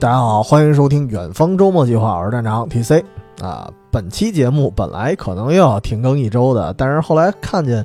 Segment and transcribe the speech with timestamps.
[0.00, 3.04] 大家好，欢迎收听远方周末计划，我是站长 T C
[3.38, 3.70] 啊。
[3.90, 7.84] 本期节目本来可能又要停更一周的，但是后来看见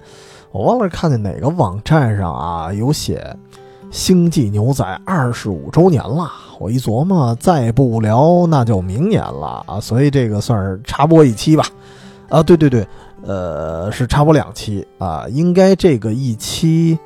[0.54, 3.36] 我忘了看见哪个网站上啊有写
[3.92, 6.32] 《星际牛仔》二十五周年了。
[6.58, 11.66] 我一琢磨，再不聊那就明年了啊，所以这个算是插播一期吧。
[12.30, 12.88] 啊，对对对，
[13.24, 16.98] 呃，是插播两期啊，应该这个一期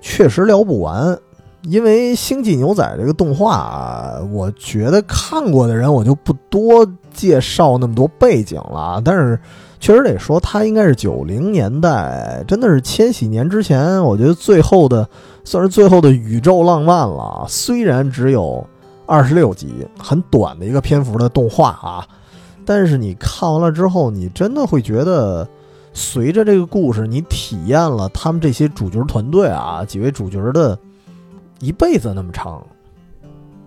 [0.00, 1.18] 确实聊不完。
[1.62, 9.02] 因为《星际牛仔》这个动画，我觉得看过的人我就不多介绍那么多背景了。
[9.04, 9.38] 但是
[9.80, 15.06] 确实得说，它应该是九零年代，真的是千禧年之前，我觉得最后的
[15.44, 17.44] 算是最后的宇宙浪漫了。
[17.48, 18.64] 虽然只有
[19.04, 22.06] 二十六集，很短的一个篇幅的动画啊，
[22.64, 25.46] 但是你看完了之后，你真的会觉得，
[25.92, 30.78] 随着这个故事，你体验了他们这些主角团队啊，几位主角的。
[31.60, 32.64] 一辈子那么长，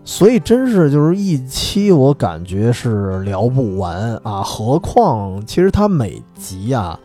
[0.03, 4.41] 所以真是就是一期，我感觉是聊不完啊。
[4.41, 6.99] 何况其实它每集啊，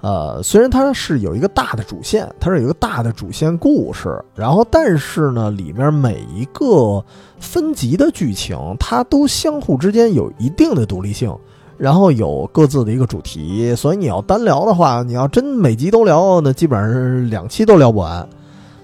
[0.00, 7.04] 呃，虽然它是有一个大的主线，它是有一个大的主线故事，然后但是呢，里面每一个
[7.38, 11.36] 分集的剧情，它都相互之间有一定的独立性，
[11.76, 13.74] 然后有各自的一个主题。
[13.74, 18.26] 所以你要单聊的话，你要真每集都聊，那基本上是两期都聊不完。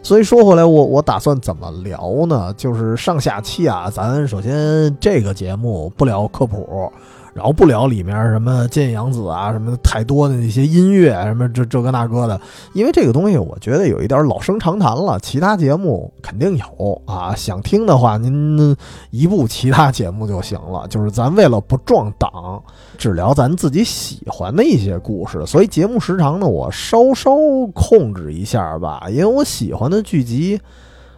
[0.06, 2.54] 所以说回来，我我打算怎么聊呢？
[2.56, 6.88] 就是上下期啊，咱首先这个节目不聊科普。
[7.36, 12.40] 然后不聊里面什么剑阳子啊，什么太多的那些音乐，什么这这个那个的，
[12.72, 15.20] 因为这个东西我觉得有一点老生常谈了。
[15.20, 18.74] 其他节目肯定有啊，想听的话您
[19.10, 20.86] 一部其他节目就行了。
[20.88, 22.62] 就是咱为了不撞档，
[22.96, 27.36] 只聊咱自己喜欢的一些故事，所以节目时长呢，我稍稍
[27.74, 30.58] 控制一下吧，因为我喜欢的剧集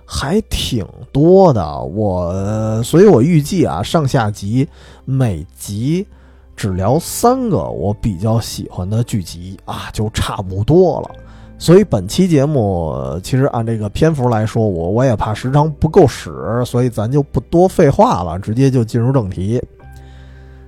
[0.05, 4.69] 还挺多的，我所以我预计啊，上下集。
[5.11, 6.07] 每集
[6.55, 11.11] 只聊三个我比较喜欢的剧集啊，就差不多了。
[11.59, 19.59] 所以本期节目其实按这个篇幅来说，我我也怕时长不够使，所以咱就不多废话了，直接就进入正题。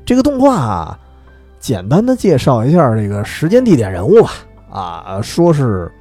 [0.07, 0.99] 这个动画
[1.59, 4.31] 简单的介绍一下这个时间、地点、人物吧。
[4.71, 5.93] 啊，说是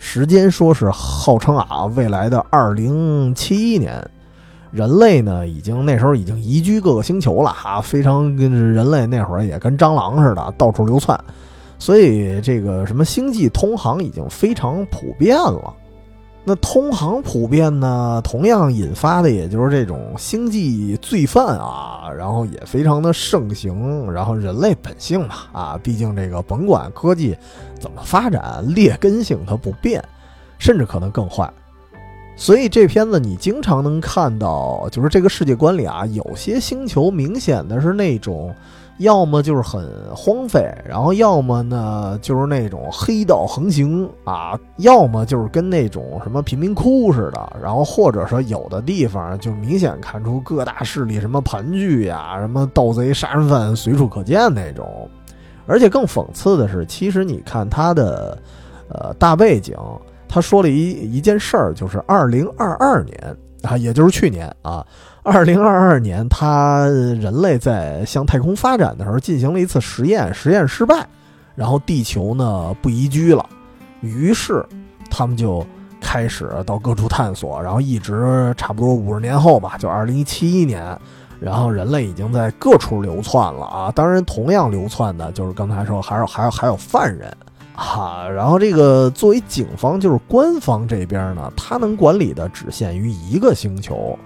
[0.00, 4.04] 时间，说是号称啊未来的二零七一年。
[4.74, 11.16] 人类呢，已经那时候已经移居各个星球了哈，非常跟人类那会儿也跟蟑螂似的到处流窜，
[11.78, 15.72] 所以这个什么星际通航已经非常普遍了。
[16.46, 24.12] 那通航普遍呢，同样引发的也就是这种星际罪犯啊，然后也非常的盛行。
[24.12, 27.34] 然后人类本性嘛啊，毕竟这个甭管科技
[27.80, 30.04] 怎么发展，劣根性它不变，
[30.58, 31.48] 甚至可能更坏。
[32.36, 38.52] 所以这片子你经常能看到，就是这个世界观里啊，有些星球明显的是那种，
[38.98, 55.08] 要么就是很荒废，然后要么呢就是那种黑道横行啊，要么就是跟那种什么贫民窟似的，然后或者说有的地方就明显看出各大势力什么盘踞呀，什么盗贼杀人犯随处可见那种。
[55.66, 58.36] 而且更讽刺的是，其实你看它的，
[58.88, 59.76] 呃，大背景。
[60.34, 64.84] 他说了一一件事儿，就是二零二二年啊，也就是去年啊，
[65.22, 66.86] 二零二二年，他
[67.20, 71.06] 人类在向太空发展的时候进行了一次实验，实验失败，
[71.54, 73.48] 然后地球呢不宜居了，
[74.00, 74.66] 于是
[75.08, 75.64] 他们就
[76.00, 80.98] 开始到各处探索，然后一直差不多五十年后吧，就二零一七年，
[81.38, 87.32] 然后人类已经在各处流窜了啊，当然同样流窜的就是刚才说还有还有还有犯人。
[87.74, 94.16] 啊，然后这个作为警方，就是官方这边呢，他能管理的只限于一个星球，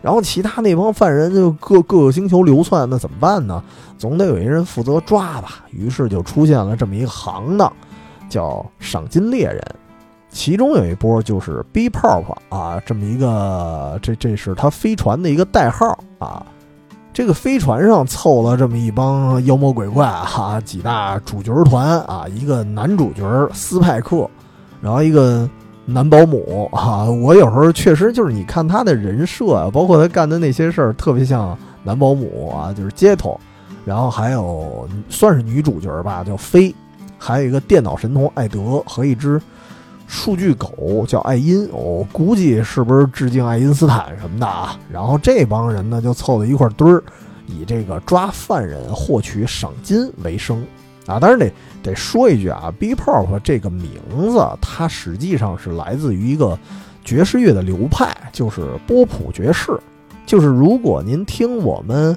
[0.00, 3.62] 然后其他那帮犯人就各各个星球流窜，那怎么办呢？
[3.98, 5.64] 总得有一人负责抓吧。
[5.70, 7.70] 于是就出现了这么一个行当，
[8.28, 9.62] 叫赏金猎人，
[10.30, 16.44] 其中有一波就是 B Pop 啊，这么一个，这这是他飞船的一个代号啊。
[17.14, 24.28] 这个飞船上凑了这么一帮妖魔鬼怪哈，几大主角团啊，一个男主角斯派克，
[24.82, 25.48] 然后一个
[25.86, 27.04] 男保姆哈。
[27.04, 33.38] 我有时候确实就是你看他的人设啊，包括他干的那些事儿，特别像男保姆啊，就是街头。
[33.84, 36.74] 然后还有算是女主角吧，叫飞，
[37.16, 39.40] 还有一个电脑神童艾德和一只。
[40.14, 44.78] 数据狗叫爱因，我估计是不是致敬爱因斯坦什么的啊？
[44.88, 47.02] 然后这帮人呢就凑到一块堆儿，
[47.48, 50.64] 以这个抓犯人获取赏金为生
[51.06, 51.18] 啊。
[51.18, 51.52] 当然得
[51.82, 53.90] 得说一句啊，B Pop 这个名
[54.30, 56.56] 字它实际上是来自于一个
[57.04, 59.76] 爵士乐的流派，就是波普爵士
[60.24, 62.16] 就是如果您听我们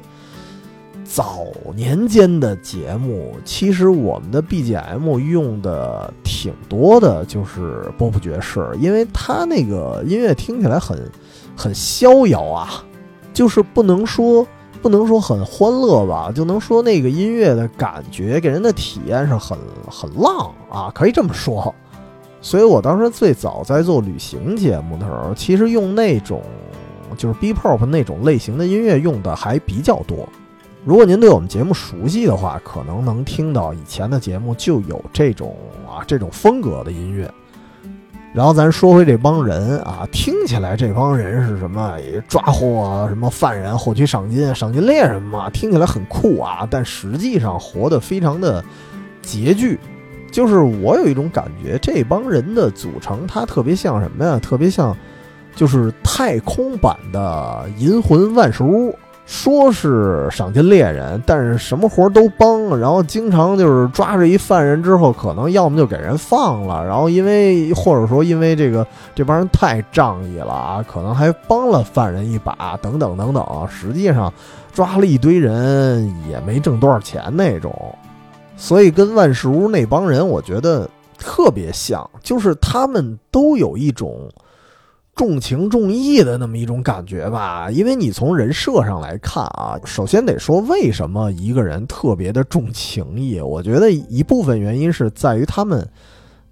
[1.08, 11.00] 早年间的节目，其实我们的 BGM 用的挺多的，就是波普爵士，因为它那个音乐听起来很
[11.56, 12.84] 很逍遥啊，
[13.34, 14.46] 就是不能说
[14.82, 19.58] 不能说很欢乐吧，就能说那个音乐的感觉给人的体验是很
[19.90, 21.74] 很浪啊，可以这么说。
[22.42, 26.42] 所以我当时最早在做旅行节目的时候，其实用那种
[27.18, 30.28] 就是 B-pop 那种类型的音乐用的还比较多。
[30.86, 37.30] 如果您对我们节目熟悉的话，可能能听到以前的节目就有这种啊这种风格的音乐。
[38.34, 41.98] 然后咱说回这帮人啊，听起来这帮人是什么
[42.28, 48.64] 抓获什么犯人、获取赏金、赏金猎人嘛，听起来很酷啊，但实际上活得非常的
[49.24, 49.80] 拮据。
[50.32, 54.38] 就是我有一种感觉，这帮人的组成，它特别像什么呀？
[54.40, 54.96] 特别像，
[55.56, 58.92] 就是太空版的《银魂万事屋》。
[59.28, 73.68] 说是赏金猎人，但是什么活都帮，然后经常就是抓着一犯人之后，可能要么就给人放了，然后因为或者说因为这个这帮人太仗义了啊，可能还帮了犯人一把，等等等等。
[73.70, 74.34] 实际上
[74.74, 77.94] 抓了一堆人也没挣多少钱那种。
[78.56, 80.90] 所以跟万事屋那帮人，我觉得
[81.20, 84.30] 特别像，就是他们都有一种
[85.18, 87.70] 重情重义的那么一种感觉吧。
[87.70, 93.42] 因为你从人设上来看啊，首先得说为什么一个人特别的重情义。
[93.42, 95.86] 我觉得一部分原因是在于他们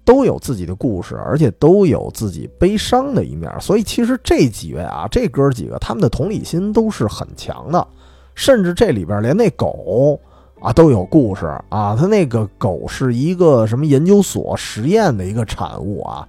[0.04, 3.50] 都有自己的故事，而且都有自己悲伤的一面。
[3.60, 7.86] 所以其实这几位啊，这哥几个他们的同理心都是很强的，
[8.34, 10.20] 甚至这里边连那狗。
[10.58, 11.94] 啊，都有故事啊！
[11.94, 16.26] 他那个狗是一个什么研究所实验的一个产物啊，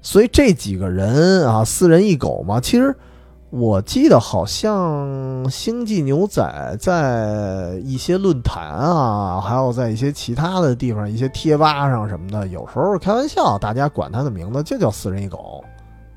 [0.00, 2.60] 所以这几个人啊，四人一狗嘛。
[2.60, 2.94] 其实
[3.50, 6.42] 我记得好像《星际牛仔》
[6.78, 15.64] 在一些论坛啊，还有在一些其他的地方、一些贴吧上什么的，有时候开玩笑，大家管他的名字就叫四人一狗。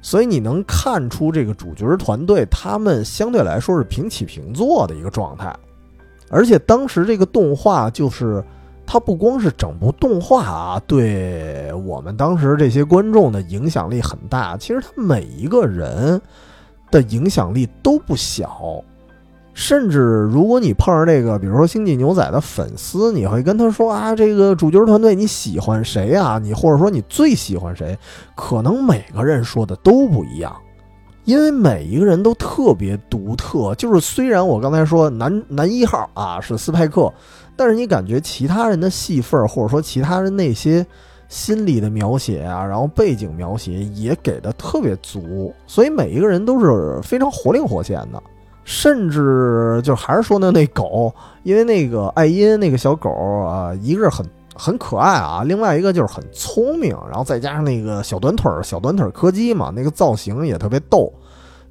[0.01, 5.55] 所以你能看出这个主角团队他们相对来说是平起平坐的一个状态。
[6.29, 8.43] 而且当时这个动画就是，
[8.93, 14.57] 它不光是整部动画啊，对我们当时这些观众的影响力很大。
[14.57, 16.21] 其实他每一个人
[16.91, 18.83] 的影响力都不小，
[19.53, 26.37] 甚至如果你碰上这个，比如说《星际牛仔》的粉丝，你会跟他说啊，这个主角团队你喜欢谁啊？
[26.37, 27.97] 你或者说你最喜欢谁？
[28.35, 30.53] 可能每个人说的都不一样。
[31.23, 37.13] 因为每一个人都特别独特，就是虽然我刚才说男男一号啊是斯派克，
[37.55, 40.85] 但是你感觉其他人的戏份或者说其他人那些
[41.27, 48.21] 心理的描写啊，然后背景描写也给的特别足，所以每一个人都是非常活灵活现的，
[48.63, 51.13] 甚至就还是说呢那狗，
[51.43, 53.09] 因为那个爱因那个小狗
[53.45, 54.25] 啊，一个是很。
[54.53, 61.11] 很可爱啊，另外一个就是很聪明，然后再加上那个小短腿儿、小短腿柯基嘛，那个造型也特别逗。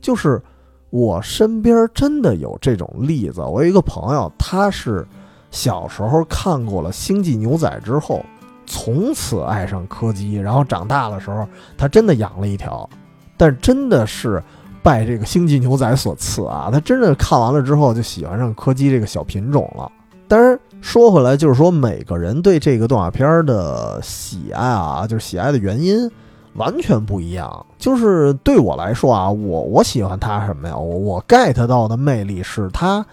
[0.00, 0.42] 就是
[0.88, 5.06] 我身边真的有这种例子，我有一个朋友，他是
[5.50, 8.24] 小时候看过了《星际牛仔》之后，
[8.66, 12.88] 从此爱上柯基，然后长大的时候，他真的养了一条，
[13.36, 14.42] 但真的是
[14.82, 19.90] 拜这个《星际牛仔》所赐啊，他真的看完了之后就喜欢上柯基这个小品种了。
[20.26, 20.58] 当然。
[20.82, 26.10] 说回来，就是说每个人对这个动画片的喜爱啊，就是喜爱的原因
[26.54, 27.66] 完全不一样。
[27.76, 30.74] 就是对我来说啊，我我喜欢它什么呀？
[30.74, 33.04] 我我 get 到的魅力是它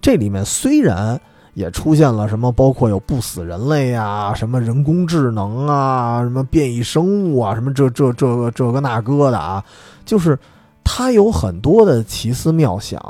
[0.00, 1.20] 这里面虽然
[1.54, 9.64] 也出现了什么，包括有不死人类啊，什么人工智能啊，什么变异生物啊，什么这这这个这个那个的啊，
[10.04, 10.38] 就是
[10.82, 13.00] 它有很多的奇思妙想。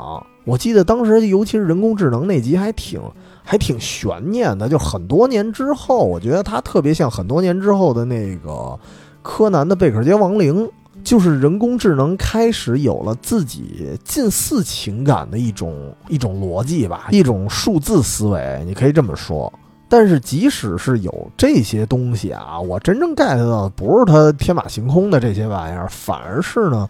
[0.45, 3.01] 我记得当时，尤其是人工智能那集还挺。
[3.45, 8.79] 还挺悬念的，就很多年之后，我觉得它特别像很多年之后的那个
[9.21, 10.65] 柯南的贝克街亡灵，
[11.03, 19.51] 就是人工智能开始有了自己近似情感的一种一种逻辑吧，一种数字思维，你可以这么说。
[19.89, 26.89] 但是即使是有这些东西啊，我真正 get 到的不是它天马行空的这些玩意儿，反而是呢，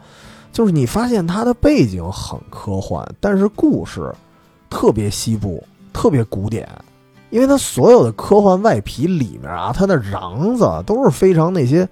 [0.51, 4.13] 就是你发现它的背景很科幻，但是故事
[4.69, 5.63] 特别西部。
[5.95, 6.67] 特别古典，
[7.29, 11.87] 因为它所有的科幻外皮里面啊，它的瓤子都是非常那些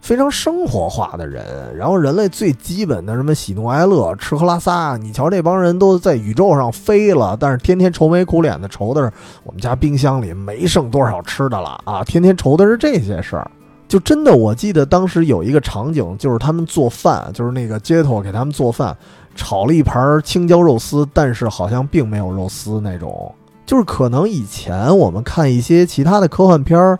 [0.00, 1.44] 非常生活化的人，
[1.76, 9.12] 然后人类最基本的什么喜怒哀乐、吃喝拉撒，你瞧这帮人都在宇宙上飞了，但是天天愁眉苦脸的愁的是
[9.44, 13.50] 我们家冰箱里没剩多少吃的了啊，天天愁的是这些事儿。
[13.86, 18.96] 就真的，我记得当时有一个场景，就是他们做饭，就是那个街头给他们做饭，
[19.34, 23.34] 炒了一盘青椒肉丝，但是好像并没有肉丝那种。
[23.66, 26.98] 就是可能以前我们看一些其他的科幻片儿，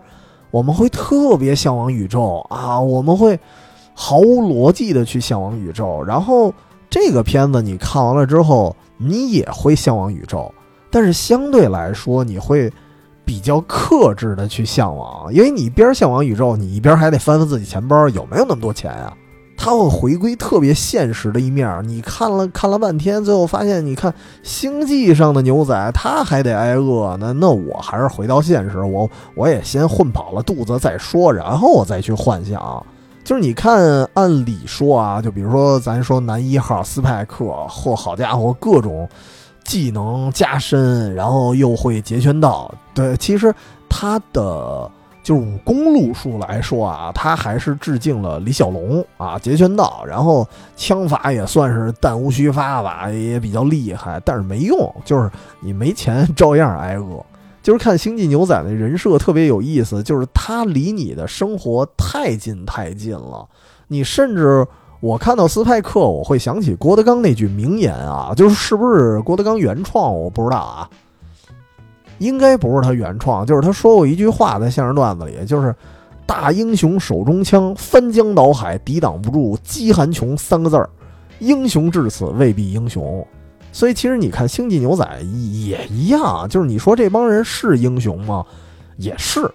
[0.50, 3.38] 我们会特别向往宇宙啊，我们会
[3.94, 6.02] 毫无逻辑的去向往宇宙。
[6.02, 6.52] 然后
[6.88, 10.52] 这个片子你看完了之后，你也会向往宇宙，
[10.90, 12.72] 但是相对来说你会
[13.24, 19.16] 比较克制的去向往，因为你一边向往宇宙，你一边还得翻翻自己钱包，有没有那么多钱呀？
[19.62, 21.86] 他会回归特别现实的一面。
[21.86, 24.12] 你看了看了半天，最后发现，你看
[24.42, 27.34] 星际上的牛仔，他还得挨饿呢。
[27.34, 32.86] 那我还是回到现实，我我也先混饱了肚子再说，然后我再去幻想。
[33.22, 39.06] 就是你看，按理说啊，就比如说咱说男一号斯派克，嚯，好家伙，各种
[39.62, 42.74] 技能加深，然后又会截拳道。
[42.94, 43.54] 对，其实
[43.90, 44.90] 他的。
[45.22, 50.46] 就是武功路数来说啊，他还是致敬了李小龙啊，截拳道，然后
[50.76, 57.24] 枪法也算是弹无虚发吧，也比较厉害，但是没用，就是你没钱照样挨饿。
[57.62, 63.46] 就是看星际牛仔的人设特别有意思，就是他离你的生活太近太近了，
[63.88, 64.66] 你甚至
[65.00, 70.88] 我看到斯派克，我会想起郭德纲那句名言啊，就是是不是郭德纲原创，我不知道啊。
[72.20, 75.74] 应该不是他原创，就是他说过一句话在相声段子里，就是
[76.26, 80.88] “大英雄手中枪，翻江倒海抵挡不住饥寒穷”三个字儿，
[81.38, 83.26] 英雄至此未必英雄。
[83.72, 85.04] 所以其实你看《星际牛仔》
[85.66, 88.44] 也一样，就是你说这帮人是英雄吗？
[88.98, 89.50] 也是，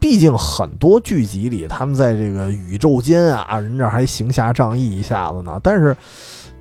[0.00, 5.96] 毕竟很多剧集里他们在这个宇宙间啊，人这还行侠仗义一下子呢，但是。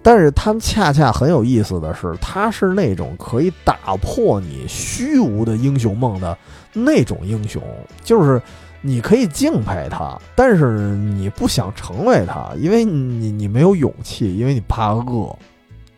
[0.08, 6.38] 但是他们恰恰很有意思的是，他是那种可以打破你虚无的英雄梦的
[6.74, 7.60] 那种英雄，
[8.04, 8.40] 就是
[8.82, 15.36] 你可以敬佩他，但是你不想成为他，因为你你没有勇气，因为你怕饿。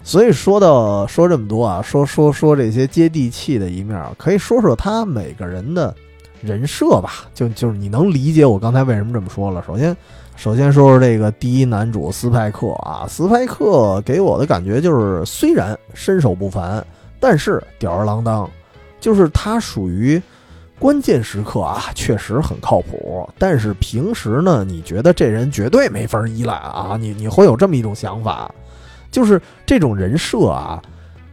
[0.03, 5.93] 所以说到说这么多啊，说说说这些接地气的一面，可以说说他每个人的
[6.41, 9.61] 人设吧，就就是你能理解我刚才为什么这么说了。
[9.67, 9.93] 首先。
[10.37, 16.85] 首先说说这个第一男主斯派克啊，斯派克给我的感觉就是，虽然身手不凡，
[17.19, 18.47] 但是吊儿郎当，
[18.99, 20.21] 就是他属于
[20.77, 23.27] 关键时刻啊，确实很靠谱。
[23.39, 28.49] 但是平时呢，你觉得这人绝对没法依赖啊，你你会有这么一种想法，
[29.11, 30.79] 就是这种人设啊，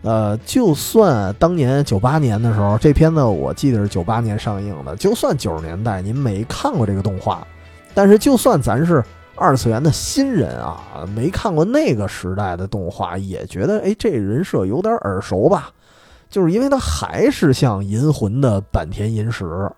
[0.00, 7.46] 呃，就算当年九八年的时候，这片子我记得是九八年上映的，就算九十年代您没看过这个动画。
[7.94, 9.02] 但是，就算咱是
[9.36, 15.70] 二次元的新人啊，没看过那个时代的动画，也觉得哎，这人设有点耳熟吧？
[16.28, 19.70] 就是因为他还是像银魂的坂田银时，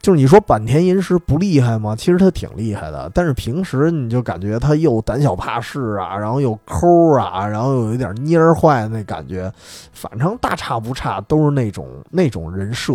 [0.00, 1.94] 就是你说坂田银时不厉害吗？
[1.94, 9.52] 其实他挺厉害的，但是平时你就感觉他又胆小怕事啊，然后又抠啊，然后又有点蔫儿坏那感觉，
[9.92, 12.94] 反正大差不差，都是那种那种人设。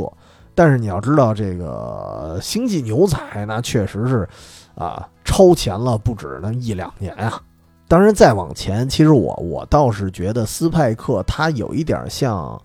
[0.55, 4.27] 但是你要知道，这个星际牛仔那确实是。
[4.75, 7.41] 啊，超前了不止那一两年啊！
[7.87, 12.59] 当然再往前，其实我我倒是觉得斯派克他有一点像，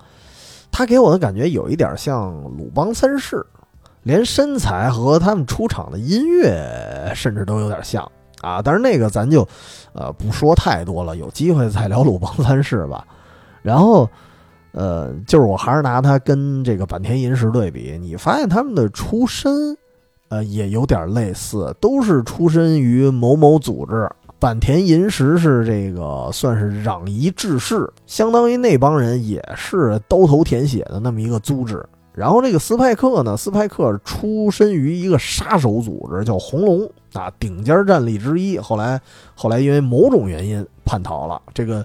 [0.70, 3.44] 他给我的感觉有一点像鲁邦三世，
[4.04, 8.10] 连身材和他们出场的音乐甚至都有点像
[8.40, 8.62] 啊！
[8.62, 9.46] 但是那个咱就
[9.92, 13.06] 呃不说太多了，有机会再聊鲁邦三世吧。
[13.60, 14.08] 然后
[14.72, 19.76] 呃，就是我还是拿他跟这个坂田银时对比，你发现他们的出身。
[20.28, 24.08] 呃，也有点类似，都是出身于某某组织。
[24.40, 31.84] 坂田银时是这个算是攘夷志士，相当于那帮人也是刀头舔血的那么一个组织。
[32.12, 38.58] 然后这个斯派克呢，斯派克出身于一个杀手组织，叫红龙啊，顶尖战力之一。
[38.58, 39.00] 后来
[39.34, 41.40] 后来因为某种原因叛逃了。
[41.52, 41.84] 这个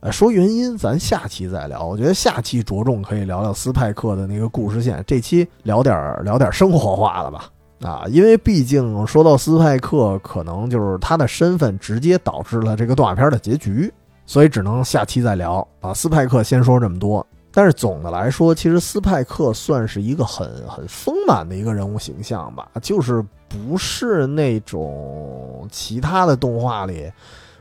[0.00, 1.86] 呃，说原因咱下期再聊。
[1.86, 7.50] 我觉得下期着重可以聊聊斯派克的那个故事线，这期聊点聊点生活化的吧。
[7.82, 13.92] 啊，因为毕竟说到斯派克，可能就是他的身份直接导致了这个动画片的结局，
[14.24, 15.92] 所以只能下期再聊啊。
[15.92, 27.12] 斯派克先说这么多，但是总的来说，其实斯派克算是一个很很丰满的一个人物形象吧，就是不是那种其他的动画里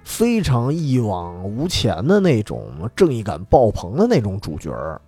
[0.06, 5.02] 非常一往无前的那种正义感爆棚的那种主角儿。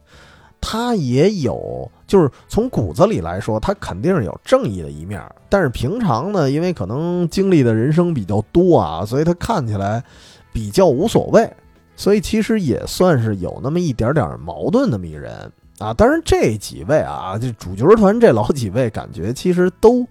[0.59, 5.21] 他也有，就是从骨子里来说，他肯定是有正义的一面。
[5.49, 10.03] 但是平常呢，因为可能经历的人生比较多啊，所以他看起来
[10.51, 11.49] 比较无所谓。
[11.95, 15.93] 所以其实也算是有那么一点点矛盾那么一人啊。
[15.93, 20.05] 当然这几位啊，这主角团这老几位，感觉其实都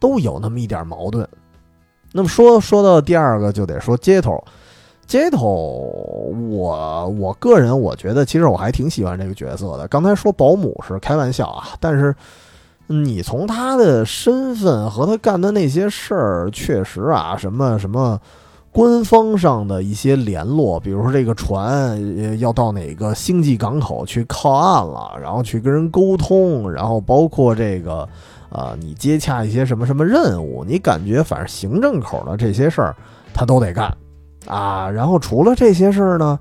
[0.00, 1.28] 都有那么一点矛盾。
[2.12, 4.42] 那么说说到第二个，就得说街头。
[5.08, 9.88] 街头，我我个人我觉得，其实我还挺喜欢这个角色的。
[9.88, 12.14] 刚才说保姆是开玩笑啊，但是
[12.86, 18.20] 你从他的身份和他干的那些事儿，确实啊， 什么什么
[18.70, 28.06] 官方上的一些联络，比如说这个船要到哪个星际港口去靠岸了，然后去跟人沟通，然后包括这个
[28.50, 32.94] 呃，你接洽一些什么什么任务，你感觉反正行政口的这些事儿，
[33.32, 33.90] 他都得干。
[34.46, 36.38] 啊，然后除了这些事儿呢，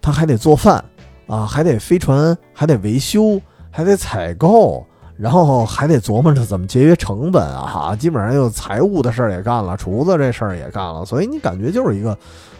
[0.00, 0.84] 他还得做饭
[1.26, 3.40] 啊，还得飞船，还得维修，
[3.70, 4.84] 还得采购，
[5.16, 12.16] 然后还得琢磨着怎么节约成本啊，哈，基本上有财务的事儿也干了，厨子这事儿也干了，所以你感觉就是一个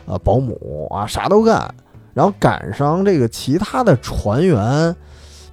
[0.06, 1.72] 呃保姆啊，啥都干。
[2.14, 4.96] 然后赶上这个其他的船员，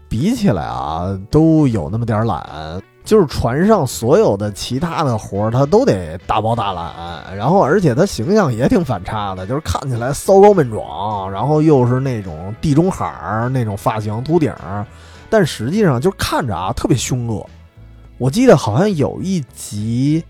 [0.09, 2.81] 比起来啊，都有那么点儿懒。
[3.05, 14.51] 就是船上所有的其他的活儿，他都得大包大揽，然后而且他形象也挺反差的，就是看起来骚高闷壮，然后又是那种地中海那种发型秃顶，
[15.29, 17.47] 但实际上就看着啊特别凶恶。
[18.17, 20.24] 我记得好像有一集，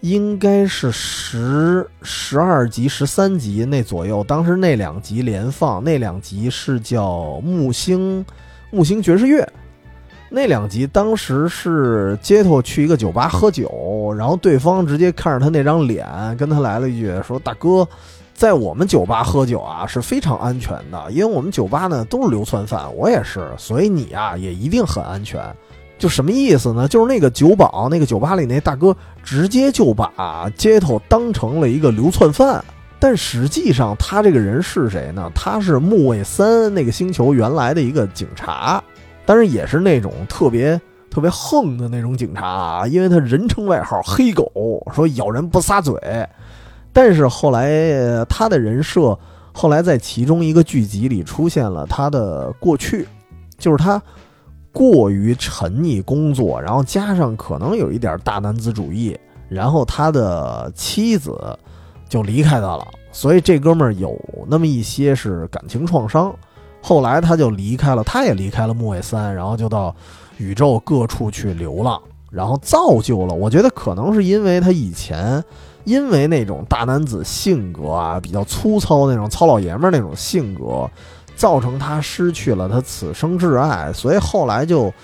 [0.00, 7.04] 应该是十十二集、十三集那左右，当时那两集连放，那两集是叫
[7.40, 8.26] 《木星
[8.70, 9.40] 木星爵士乐》。
[10.28, 16.06] 那两集当时是街头去一个酒吧喝酒，然后对方直接看着他那张脸，
[16.36, 17.86] 跟他来了一句说：“大哥，
[18.34, 25.40] 在我们酒吧喝酒啊是非常安全的，因为我们酒吧呢都是流窜犯，我也是，所以你啊也一定很安全。”
[25.98, 26.86] 就什么意思呢？
[26.86, 32.62] 就是那个酒保，那个酒吧里那大哥直接就把街头当成了一个流窜犯，
[32.98, 35.30] 但实际上他这个人是谁呢？
[35.34, 38.82] 他是木卫三那个星球原来的一个警察。
[39.26, 40.80] 但是也是那种特别
[41.10, 44.50] 特别横的那种警察啊，因为他人称外号“黑狗”，
[44.94, 45.94] 说咬人不撒嘴。
[46.92, 49.18] 但是后来他的人设，
[49.52, 53.06] 后来在其中一个剧集里出现了他的过去，
[53.58, 54.00] 就是他
[54.72, 61.58] 过于沉溺工作，然后加上可能有一点大男子主义，然后他的妻子
[62.08, 66.34] 就离开他了，所以这哥们儿有那么一些是感情创伤。
[66.88, 69.92] 后来他就离开了，他也离开了木卫三，然后就到
[70.36, 73.34] 宇宙各处去流浪，然后造就了。
[73.34, 75.42] 我觉得可能是因为他以前
[75.82, 80.88] 因为那种大男子性格啊，比较粗糙那种糙老爷们那种性格，
[81.34, 84.94] 造成他失去了他此生挚爱，所以后来就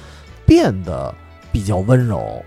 [0.47, 1.13] 变得
[1.51, 2.41] 比较温柔。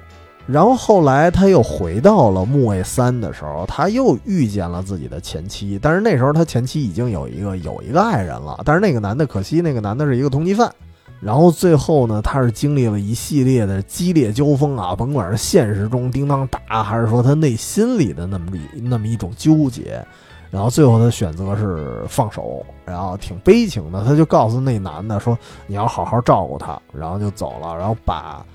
[0.48, 10.72] 然后后来他又回到了木卫三的时候，他又遇见了自己的前妻，但是那时候他前妻已经有一个有一个爱人了，但是那个男的可惜那个男的是一个通缉犯。
[11.20, 20.06] 然后最后呢，他是经历了一系列的激烈交锋啊，甭管是现实中叮当打，还是说他内心里的那么一那么一种纠结，
[20.52, 28.46] 然后最后他选择是放手，然后挺悲情的，他就告诉那男的说：“你要好好照顾他。”然后就走了，然后把。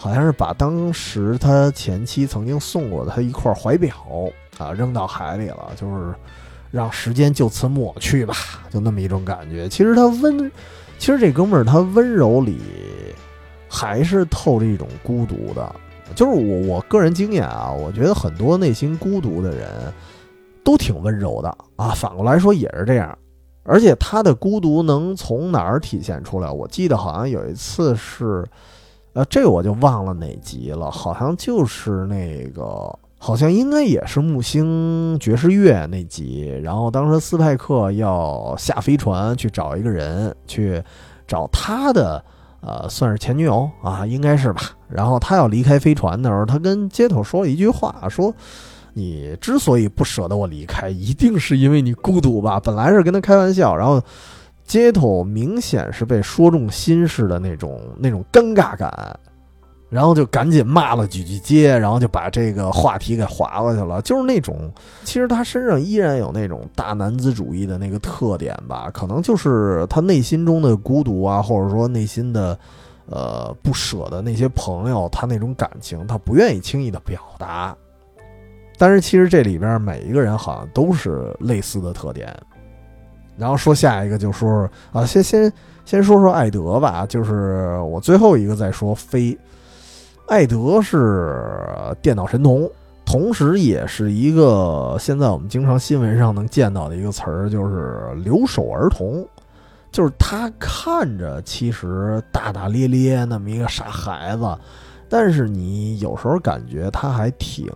[0.00, 3.94] 好像是把当时他前妻曾经送过的他一块怀表
[4.56, 6.14] 啊扔到海里了，就是
[6.70, 8.34] 让时间就此抹去吧，
[8.70, 9.68] 就那么一种感觉。
[9.68, 10.50] 其实他温，
[10.98, 12.62] 其实这哥们儿他温柔里
[13.68, 15.70] 还是透着一种孤独的。
[16.14, 19.68] 就是我我个人经验啊，我觉得很多内心孤独的人
[20.64, 21.90] 都挺温柔的啊。
[21.90, 23.18] 反过来说也是这样，
[23.64, 26.50] 而且他的孤独能从哪儿体现出来？
[26.50, 28.42] 我记得好像有一次是。
[29.12, 36.46] 呃，这我就忘了哪集了，好像就是那个，好像应该也是木星爵士乐那集。
[36.62, 40.80] 然后当时斯派克要下飞船去找一个人，去
[41.26, 42.24] 找他的，
[42.60, 44.62] 呃，算是前女友啊，应该是吧。
[44.88, 48.32] 然后他要离开飞船的时候，他跟街头说了一句话，说
[48.94, 54.00] ：“你之所以不舍得我离开，一定是因为你孤独吧？”本来是跟他开玩笑，然后。
[54.70, 59.18] 街头明显是被说中心事的那种那种尴尬感，
[59.88, 64.00] 然后就赶紧骂了几句街，然后就把这个话题给划过去了。
[64.02, 72.56] 就是那种，其实他身上依然有那种大男子主义的那个特点吧，可能就是他内心中的孤独啊，或者说内心的
[73.06, 77.76] 呃不舍的那些朋友，他那种感情，他不愿意轻易的表达。
[78.78, 82.32] 但是其实这里边每一个人好像都是类似的特点。
[83.40, 85.52] 然后说下一个，就说啊，先先
[85.86, 89.36] 先说说艾德吧，就是我最后一个再说飞。
[90.28, 91.42] 艾德是
[92.00, 92.70] 电脑神童，
[93.04, 99.26] 同时也是一个现在我们经常新闻上能见到的一个词儿，就是留守儿童。
[99.90, 104.56] 就是他看着其实大大咧咧那么一个傻孩子，
[105.08, 107.66] 但是你有时候感觉他还挺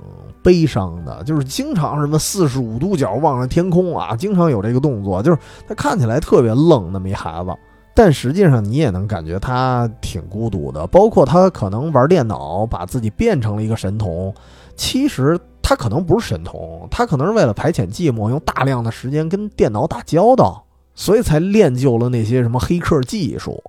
[0.45, 7.51] 悲伤的，就是经常什么四十五度角望着天空啊，经常有这个动作，就是他看起来特别愣那么一孩子，
[7.95, 10.87] 但实际上你也能感觉他挺孤独的。
[10.87, 14.33] 包括他可能玩电脑，把自己变成了一个神童，
[14.77, 20.61] 其实他可能不是神童，他可能是为了排遣寂寞，用大量的时间跟电脑打交道。
[20.97, 23.61] 所以才练就了那些什么黑客技术，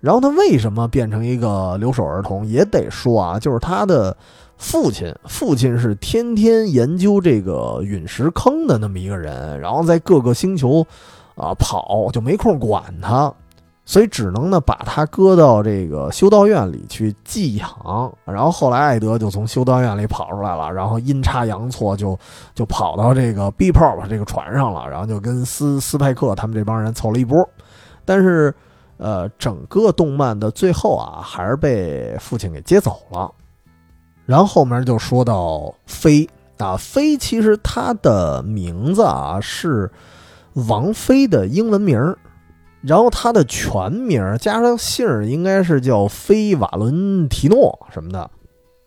[0.00, 2.46] 然后他为什么变成一个留守儿童？
[2.46, 4.14] 也得说啊，就是他的
[4.58, 10.86] 父亲，父亲是天天研究这个陨石坑的那么一个人，然后在各个星球
[11.34, 13.32] 啊跑，就没空管他。
[13.84, 22.18] 所以只能呢把他搁到这个修道院里去寄养，然后后来艾德就从修道院里跑出来了，然后阴差阳错就
[22.54, 27.48] 就跑到这个 B 炮吧这个船上了，然后就跟斯斯派克他们这帮人凑了一波，
[28.04, 28.54] 但是
[28.98, 33.32] 呃整个动漫的最后啊还是被父亲给接走了，
[34.28, 39.90] 然后后面就说到飞啊飞，其实他的名字啊是
[40.68, 42.18] 王菲的英文名儿。
[42.82, 48.30] 然后他的全名加上姓儿应该是叫菲瓦伦提诺什么的。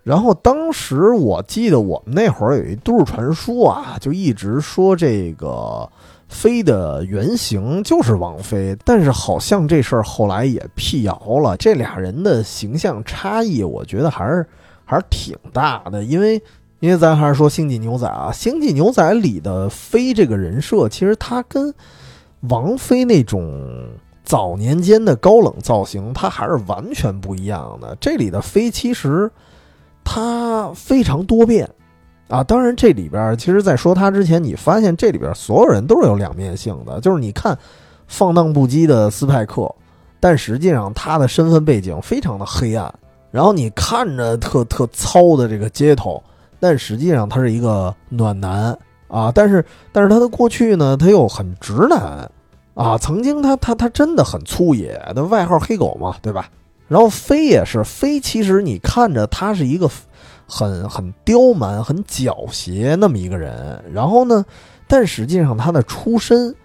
[0.04, 5.90] 然后当时我记得我们那会儿有一都市传说啊，就一直说这个
[6.30, 11.58] 飞的原型就是王菲，但是好像这事儿后来也辟谣了。
[11.58, 14.46] 这俩人的形象差异，我觉得还是
[14.92, 16.04] 还是挺大的。
[16.04, 16.42] 因为
[16.82, 21.74] 因为咱还是说《星际牛仔》啊，《星际牛仔》里的飞这个人设，其实他跟。
[22.50, 23.88] 王菲那种
[24.24, 27.96] 早年间的高冷造型，他还是完全不一样的。
[28.02, 29.30] 这里的飞其实
[30.04, 31.70] 他非常多变
[32.30, 32.44] 啊。
[32.44, 37.00] 当然，这里边其实，在说他之前，你发现这里边所有人都是有两面性的。
[37.00, 37.56] 就是你看
[38.08, 39.72] 放荡不羁的斯派克，
[40.20, 42.92] 但实际上他的身份背景非常的黑暗。
[43.32, 46.22] 然后你看着特特糙的这个街头，
[46.60, 48.78] 但实际上他是一个暖男。
[49.08, 52.32] 啊，但是但是他的过去呢，他又很直男，
[52.76, 56.50] 啊，曾经他他他真的很粗野，的外号黑狗嘛，对吧？
[56.88, 59.90] 然后飞也是飞，其实你看着他是一个
[60.48, 64.46] 很很刁蛮、很狡黠那么一个人，然后呢，
[64.88, 66.56] 但实际上他的出身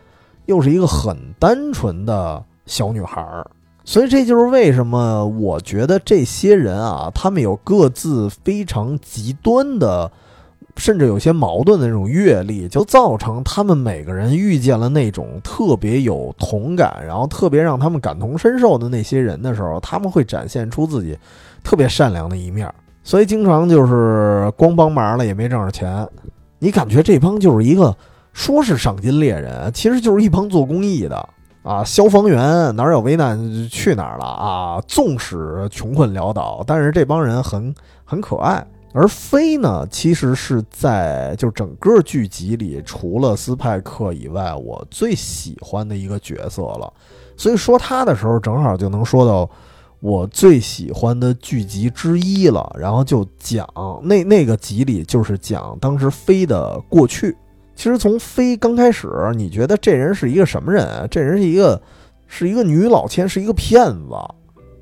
[0.44, 3.44] 又是一个很单纯的小女孩儿，
[3.86, 10.12] 所以这就是为什么我觉得这些人啊，他们有各自非常极端的。
[10.78, 21.16] 甚至有些矛盾的那种阅历，就造成他们每个人遇见了那种特别有同感，然后特别让他们感同身受的那些人的时候，他们会展现出自己
[21.64, 22.70] 特别善良的一面。
[23.02, 26.06] 所以经常就是光帮忙了也没挣着钱，
[26.58, 27.96] 你感觉这帮就是一个
[28.34, 31.26] 说是赏金猎人，其实就是一帮做公益的
[31.66, 34.80] 啊，消防员哪有危难去哪儿了啊？
[34.86, 37.74] 纵使穷困潦倒，但是这帮人很
[38.04, 38.64] 很可爱。
[38.94, 46.90] 而飞呢，其实是在就整个剧集里，除了斯派克以外，我最喜欢的一个角色了。
[47.36, 49.50] 所以说他的时候，正好就能说到
[49.98, 52.74] 我最喜欢的剧集之一了。
[52.78, 53.68] 然后就讲
[54.04, 57.36] 那那个集里，就是讲当时飞的过去。
[57.76, 61.06] 其实从飞刚开始，你觉得这人是一个什么人？
[61.10, 61.80] 这人是一个
[62.26, 64.16] 是一个女老千，是一个骗子。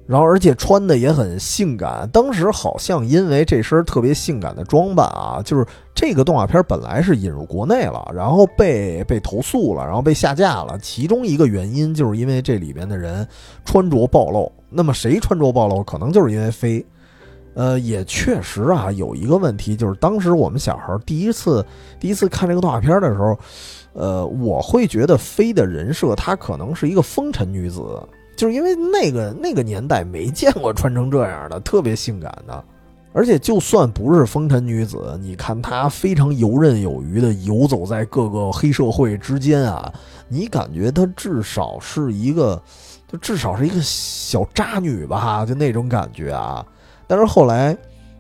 [0.07, 2.07] 然后，而且穿的也很性感。
[2.13, 10.79] 当时好像因为这身特别性感的装扮啊，就是这个动画片本来是引入国内了，然后被被投诉了，然后被下架了。
[10.79, 13.27] 其中一个原因就是因为这里边的人
[13.65, 14.53] 穿着暴露。
[14.69, 15.83] 那么谁穿着暴露？
[15.83, 16.85] 可能就是因为飞。
[17.55, 21.65] 呃，也确实啊，有一个问题就是当时我们小孩第一次
[21.99, 23.39] 第一次看这个动画片的时候，
[23.93, 27.81] 呃，我会觉得飞的人设她可能是一个风尘女子。
[28.37, 32.65] 就是因为那个那个年代没见过穿成这样的特别性感的，
[33.13, 39.93] 而且就算不是风尘女子，你看她非常游刃有余的游走在各个黑社会之间啊，
[40.27, 42.61] 你感觉她至少是一个，
[43.07, 46.67] 就至少是一个小渣女吧，就那种感觉啊。
[47.07, 47.77] 但是后来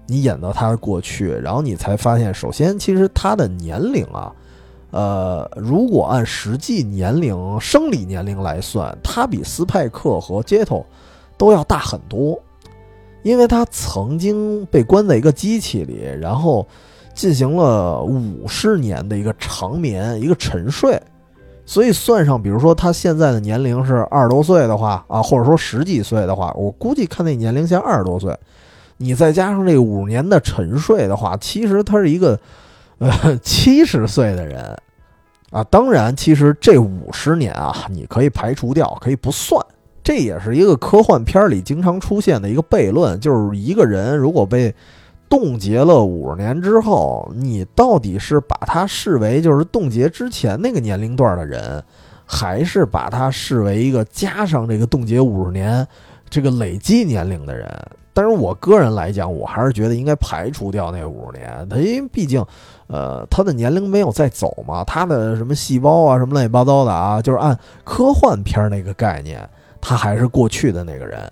[0.06, 4.32] 你演到他的过去，然后你才发现，首先其实他的年龄啊。
[4.90, 10.86] 呃，如果按实际年龄、生理年龄来算，他比斯派克和街头
[11.36, 12.40] 都要大很多，
[13.24, 16.64] 因为他曾经被关在一个机器里，然后
[17.12, 20.96] 进行了五十年的一个长眠、一个沉睡，
[21.66, 28.32] 所以算上，比如说他现在的年龄是二十多岁的话啊，或者说十几岁的话，我估计看那年龄像二十多岁，
[28.96, 32.38] 你再加上这五年的沉睡的话，其实他是一个
[32.98, 34.76] 呃七十岁的人。
[35.50, 39.64] 啊，当然，其实这五十年啊，你可以排除掉，可以不算，
[40.02, 44.74] 这也是一个科幻片里经常出现的一个悖论，就是一个人如果被
[45.28, 51.80] 冻结了五十年之后，你到底是把他视为就是冻结之前那个年龄段的人，
[52.26, 55.86] 还是把他视为一个加上这个冻结五十年
[56.28, 57.68] 这个累计年龄的人？
[58.16, 62.46] 但是我个人来讲，我还是觉得应该排除掉那五十年，他因为毕竟，
[62.86, 69.46] 呃，他的年龄没有在走嘛，他的什么细胞啊，什么乱七八糟的啊，就是按科幻片那个概念，
[69.80, 71.28] 他还是过去的那个人，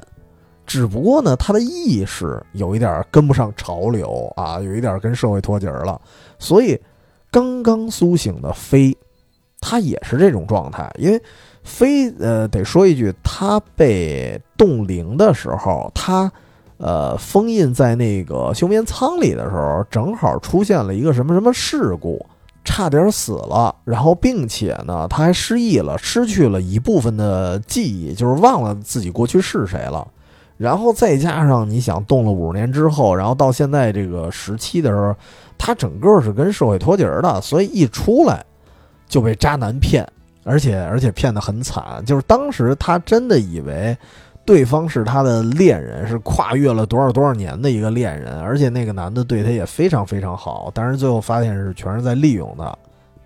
[0.66, 6.00] 只不过呢，他的意识有一点跟不上潮流啊，有一点跟社会脱节了，
[6.40, 6.76] 所以
[7.30, 8.92] 刚刚苏醒的飞，
[9.60, 11.22] 他也是这种状态，因为
[11.62, 16.28] 飞，呃，得说一句，他被冻龄的时候，他。
[16.82, 22.26] 呃，封印在那个休眠舱里的时候，正好出现了一个什么什么事故，
[22.64, 23.72] 差点死了。
[23.84, 30.04] 然后，并且呢，他还失忆了，失去了一部分的记忆，就是忘了自己过去是谁了。
[30.56, 35.14] 然后再加上你想动了五十年之后，然后到现在这个时期的时候，
[35.56, 38.44] 他整个是跟社会脱节的，所以一出来
[39.06, 40.04] 就被渣男骗，
[40.42, 42.02] 而且而且骗得很惨。
[42.04, 43.96] 就是当时他真的以为。
[44.44, 52.76] 对方是他的恋人，是跨越了多少多少年的一个恋人，而且那个男的对他也非常非常好，但是最后发现是全是在利用他，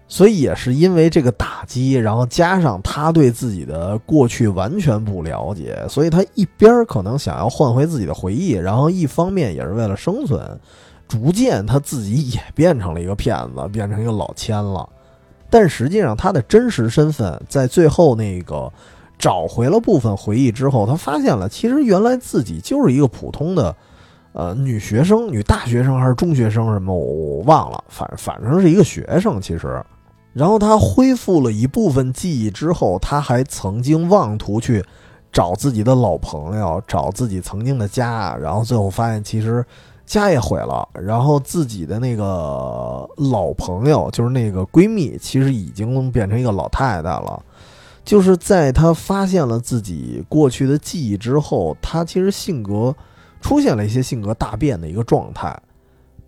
[0.09, 10.38] 所以也是因为这个打击，然后加上他对自己的过去完全不了解，所以他一边可能想要换回自己的回忆，然后一方面也是为了生存，
[11.09, 14.87] 逐渐他自己也变成了一个骗子，变成一个老千了，
[15.48, 18.70] 但实际上他的真实身份在最后那个。
[19.18, 23.74] 找回了部分回忆之后，他发现了，其实原来自己就是一个普通的，
[24.33, 29.40] 呃，女学生、女大学生还是中学生什么，我忘了，反反正是一个学生。
[29.40, 29.83] 其实，
[30.35, 34.85] 然后他恢复了一部分记忆之后，他还曾经妄图去
[35.33, 39.64] 找自己的老朋友，找自己曾经的家，然后最后发现其实
[40.05, 47.42] 家也毁了，然后自己的那个老朋友，就是那个闺蜜，其实已经变成一个老太太了。
[48.07, 52.95] 就是在他发现了自己过去的记忆之后，他其实性格
[53.40, 55.61] 出现了一些性格大变的一个状态，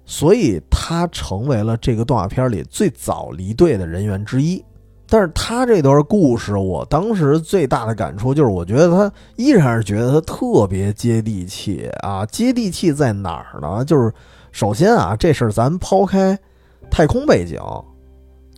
[0.04, 4.62] 所以他成为了这个动画片里最早离队的人员之一。
[5.10, 12.26] 但是他这段故事，我当时最大的感触就是，我觉得他依然是觉得他特别接地气啊！
[12.26, 13.84] 接地气在哪儿呢？
[13.84, 14.12] 就是
[14.50, 16.38] 首先啊，这事儿咱抛开
[16.90, 17.58] 太空背景。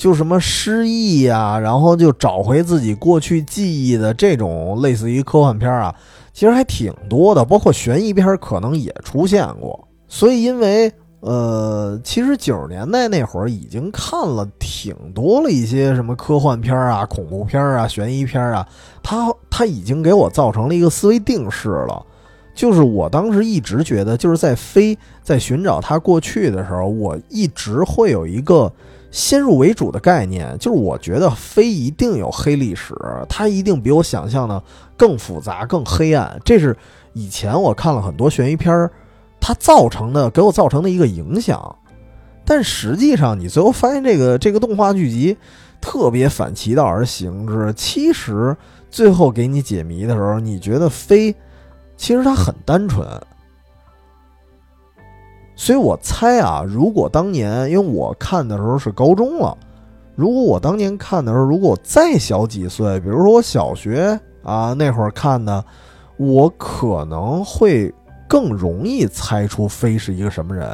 [0.01, 5.95] 就什么失忆呀，然后就找回自己过去记忆的这种类似于科幻片啊，
[6.33, 9.87] 其实还挺多的，包括悬疑片可能也出现过。
[10.09, 18.67] 所以，因为呃，其实九十年代那会儿已经看了挺多了一些什么科幻片啊、恐怖片啊、悬疑片啊，
[19.03, 22.03] 它它已经给我造成了一个思维定式了，
[22.55, 28.73] 就是我当时一直觉得，就是在飞在寻找他过去的时候，我一直会有一个。
[29.11, 32.95] 先入为主的概念就是，我觉得非一定有黑历史，
[33.29, 34.63] 它一定比我想象的
[34.97, 36.41] 更复杂、更黑暗。
[36.45, 36.77] 这是
[37.13, 38.91] 以前我看了很多悬疑片儿，
[39.41, 41.77] 它造成的给我造成的一个影响。
[42.45, 45.37] 但实际上，你最后发现这个这个动画剧集
[45.81, 47.73] 特别反其道而行之。
[47.77, 48.57] 其实
[48.91, 51.35] 最后给你解谜的时候，你觉得非
[51.97, 53.07] 其实它很单纯。
[55.61, 59.55] 所以我猜啊，如果当年，因为我看的时候是高中了，
[60.15, 65.63] 如果我当年看的时候，如果我再小几岁，比如说我小学啊那会儿看的，
[66.17, 67.93] 我可能会
[68.27, 70.67] 更容易猜出飞是一个什么人。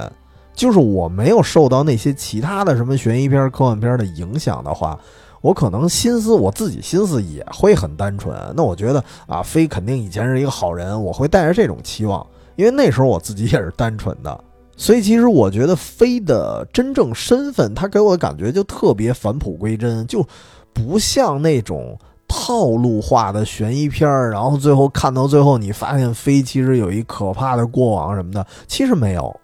[0.54, 4.96] 就是我没有受到那些其他的什么悬疑片、科幻片的影响的话，
[5.40, 8.38] 我可能心思我自己心思也会很单纯。
[8.56, 14.44] 那我觉得啊，飞肯定以前是一个好人，我会带着这种期望，因为那时候我自己也是单纯的。
[14.78, 20.22] 所以，其实我觉得飞的真正身份，他给我的感觉就特别返璞归真，就
[20.74, 24.30] 不像那种套路化的悬疑片儿。
[24.30, 29.34] 然后最后看到最后，你发现飞其实有一可怕的过往什么的，其实没有。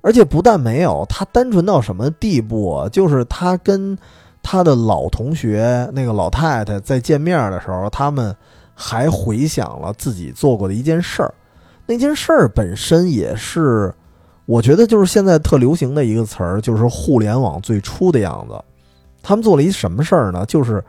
[0.00, 2.88] 而且不但没有，他单纯到什么地步？
[2.92, 3.98] 就是他跟
[4.44, 8.32] 他的老同学那个老太太在见面的时候，他们
[8.76, 11.34] 还回想了自己做过的一件事儿。
[11.84, 13.92] 那件事儿本身也是。
[14.48, 18.58] 我觉得就是现在特流行的一个词儿，就是互联网最初的样子。
[19.22, 20.42] 他们做了一什么事儿呢？
[20.46, 20.82] 就是，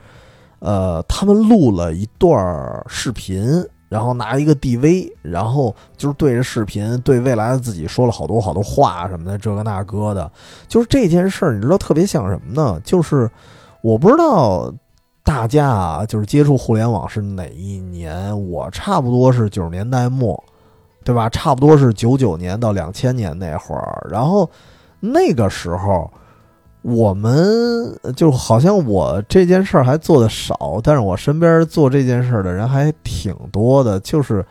[0.59, 10.31] 呃，他们录了一段视频，然后拿一个 DV，然后就是对着视频对未来的自己说了好多好多话什么的，这个那个的。
[10.69, 12.79] 就是这件事儿，你知道特别像什么呢？
[12.85, 13.29] 就是
[13.81, 14.73] 我不知道
[15.21, 18.49] 大家啊，就是接触互联网是哪一年？
[18.49, 20.41] 我差不多是九十年代末，
[21.09, 21.27] 对吧？
[21.29, 24.07] 差不多是九九年到两千年那会儿。
[24.11, 24.47] 然后
[24.99, 26.07] 那个时候，
[26.83, 33.99] 我们就好像我这件事儿还做的少，但是我身边做这件事儿的人还挺多的。
[34.01, 34.45] 就是，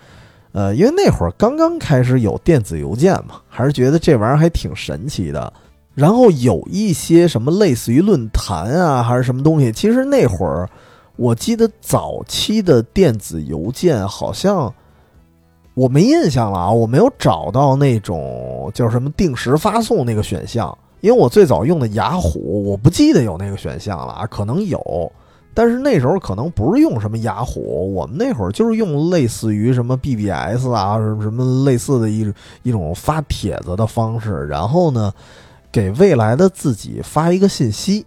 [0.50, 5.52] 呃，因为那会儿刚刚开始有电子邮件嘛，还是觉得这玩意儿还挺神奇的。
[5.94, 9.70] 然后有一些什么类似于论坛啊，还是什么东西？
[9.70, 10.68] 其实那会儿，
[11.14, 14.74] 我记得早期的电子邮件好像
[15.78, 20.76] 我没印象了啊，我没有找到那种叫什么定时发送那个选项。
[21.00, 25.12] 因为我最早用的雅虎，我不记得有那个选项了啊，可能有，
[25.54, 32.32] 但是那时候可能不是用什么雅虎，我们那会儿就是用类似于什么 BBS 啊，什么什么类似的一
[32.64, 35.12] 一种发帖子的方式，然后呢。
[35.70, 38.04] 给未来的自己发一个信息，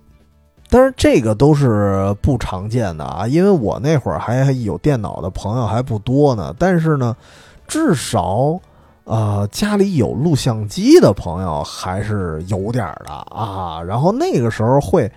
[0.67, 6.53] 但是这个都是不常见的啊，因为我那会儿还有电脑的朋友还不多呢。
[6.57, 7.15] 但是呢，
[7.71, 8.60] 至少，
[9.05, 13.81] 呃，家里有录像机的朋友还是有点的啊。
[13.81, 15.10] 然后那个时候会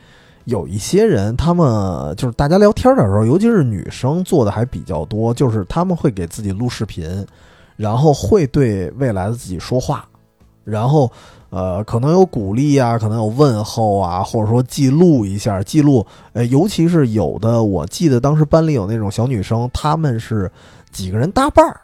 [0.45, 7.27] 有一些人，他们就是大家聊天的时候，尤其是女生做的还比较多，就是他们会给自己录视频，
[7.75, 10.07] 然后会对未来的自己说话，
[10.63, 11.11] 然后。
[11.51, 16.05] 呃，可能有鼓励啊，可能有问候啊，或者说记录一下，记录。
[16.33, 20.51] 呃，尤其是有的，我记得当时班里有那种小女生，她们是
[20.91, 21.81] 几个人搭伴儿，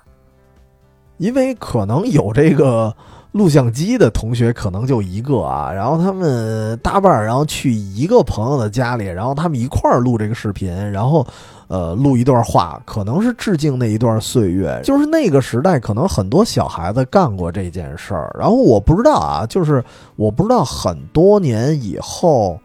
[1.21, 2.93] 因为可能有这个。
[3.33, 11.25] 录像机的同学可能就一个啊，然后他们搭伴儿，然后去一个朋友的家里，然后他们一块儿录这个视频，然后，
[11.69, 14.81] 呃，录一段话，可能是致敬那一段岁月。
[14.83, 18.35] 就是那个时代，可能很多小孩子干过这件事儿。
[18.37, 19.81] 然后我不知道啊，就是
[20.17, 22.59] 我不知道很多年以后，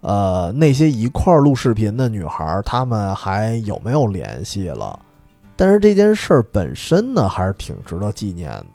[0.00, 4.98] 呃，那些一块儿录视频的女孩，她们还有没有联系了？
[5.56, 8.66] 但是这件事儿本身呢，还是挺值得纪念的。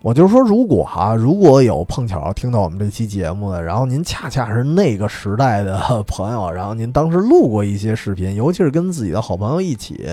[0.00, 10.08] 我就是说，如果哈，如果有碰巧听到我们这期节目的，然后您恰恰是那个时代的朋友，然后您当时录过一些视频，尤其是跟自己的好朋友一起，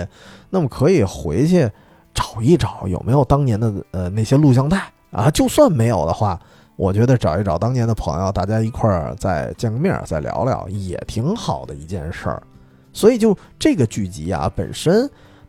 [0.50, 1.70] 那么可以回去
[2.16, 5.30] 找一找有没有当年的呃那些录像带啊。
[5.30, 6.40] 就算没有的话，
[6.78, 12.42] 我觉得找一找当年的朋友，大家一块儿再见个面，再聊聊，也挺好的一件事儿。
[12.92, 15.08] 所以就这个剧集啊，本身。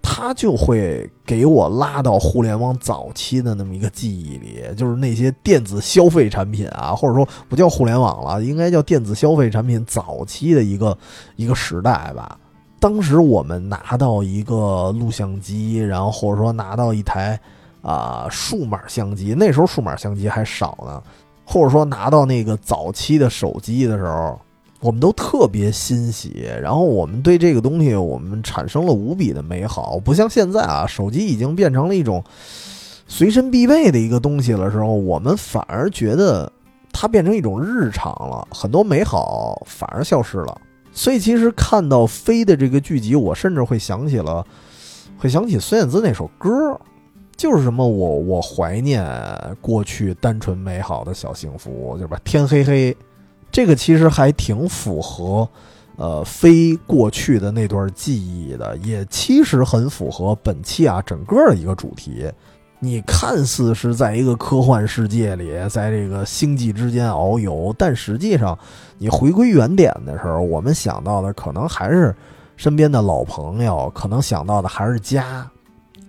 [0.09, 10.97] 他就会给我拉到互联网早期的那么一个记忆里，就是那些电子消费产品啊，或者说不叫互联网了，应该叫电子消费产品早期的一个
[11.35, 12.39] 一个时代吧。
[12.79, 17.39] 当时我们拿到一个录像机，然后或者说拿到一台
[17.83, 21.03] 啊数码相机，那时候数码相机还少呢，
[21.45, 24.39] 或者说拿到那个早期的手机的时候。
[24.87, 29.99] 我们都特别欣喜，然后我们对这个东西，我们产生了无比的美好。
[29.99, 32.23] 不像现在啊，手机已经变成了一种
[33.09, 36.53] 随身必备的一个东西了时候，我们反而觉得
[36.93, 40.57] 它变成一种日常了，很多美好反而消失了。
[40.93, 44.47] 所以，其实看到飞的这个剧集，我甚至会想起了，
[45.19, 46.81] 会想起孙燕姿那首歌，
[47.37, 49.05] 就是什么我我怀念
[49.61, 52.17] 过去单纯美好的小幸福，对吧？
[52.23, 52.97] 天黑黑。
[53.57, 55.49] 这个其实还挺符合，
[55.97, 62.31] 呃，飞过去的那段记忆的，也其实很符合本期啊整个的一个主题。
[62.81, 68.59] 你看似是在一个科幻世界里，在这个星际之间遨游，但实际上
[68.99, 72.15] 你回归原点的时候，我们想到的可能还是
[72.59, 75.51] 身边的老朋友，可能想到的还是家。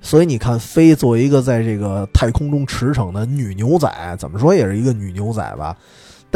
[0.02, 5.74] 所以你看，飞作为一个在这个太空中驰骋的女牛仔，怎么说也是一个女牛仔吧。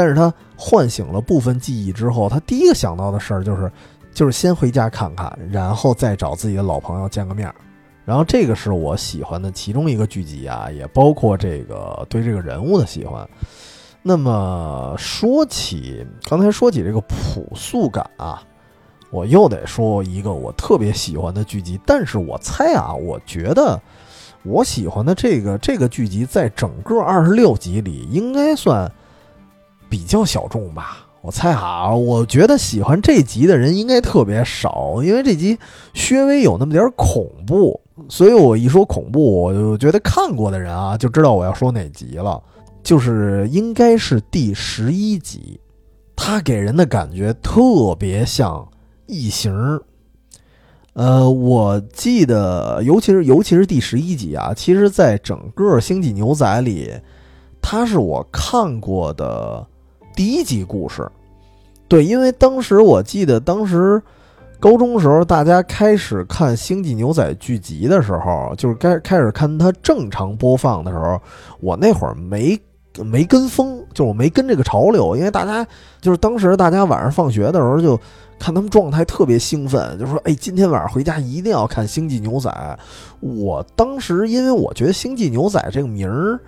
[0.01, 3.71] 但是他唤醒了部分记忆之后，他第一个想到的事儿就是，
[4.11, 7.53] 就是先回家看看，然后再找自己的老朋友见个面儿。
[8.03, 13.29] 然后这个是我喜欢的其中一个剧集啊，也包括这个对这个人物的喜欢。
[14.01, 18.41] 那么说起刚才说起这个朴素感啊，
[19.11, 21.79] 我又得说一个我特别喜欢的剧集。
[21.85, 23.79] 但是我猜啊，我觉得
[24.41, 28.91] 我喜欢的这个这个剧集在整个二十六集里应该算。
[29.91, 35.59] 比较小众吧，我猜哈，我觉得喜欢这集的人应该特别少，因为这集
[35.93, 37.77] 稍微有那么点恐怖，
[38.07, 42.41] 所以我一说恐怖，我就觉得看过的人啊就知道我要说哪集了，
[42.81, 45.59] 就是应该是第十一集，
[46.15, 48.65] 它给人的感觉特别像
[49.07, 49.53] 异形。
[50.93, 56.89] 呃，我记得，尤其是尤其是第十一集啊，其实在整个《星际牛仔》里，
[57.61, 59.67] 它是我看过的。
[60.21, 61.09] 第一集故事，
[61.87, 63.99] 对，因为当时我记得，当时
[64.59, 71.19] 高中时候大家开始看《星际牛仔》剧集的时候，就是该开始看它正常播放的时候，
[71.59, 72.55] 我那会儿没
[73.03, 75.65] 没跟风，就我没跟这个潮流，因为大家
[75.99, 77.99] 就是当时大家晚上放学的时候就
[78.37, 82.47] 看他们状态特别兴奋，就说：“哎，今天晚上回家一定要看《星际牛仔》。”
[83.27, 86.39] 我当时因为我觉得《星际牛仔》这个名儿。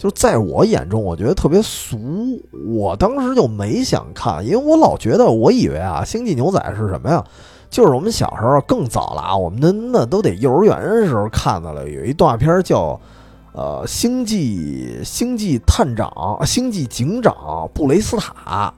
[0.00, 2.40] 就在我眼中，我觉得特别俗。
[2.66, 7.22] 我当时就没想看，因为我老觉得，我以为啊，《星际牛仔》是什么呀？
[7.68, 12.98] 就是我们小时候更早了啊，我们那那都得幼儿园的时候看到了，有一动画片叫
[13.52, 16.08] 呃《星际星际探长》
[16.46, 18.72] 《星际警长布雷斯塔》，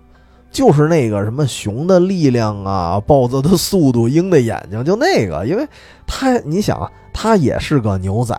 [0.51, 5.65] 就是那个什么熊的力量啊，豹子的速度，鹰的眼睛，就那个，因为
[6.05, 8.37] 他你想啊，他也是个牛仔。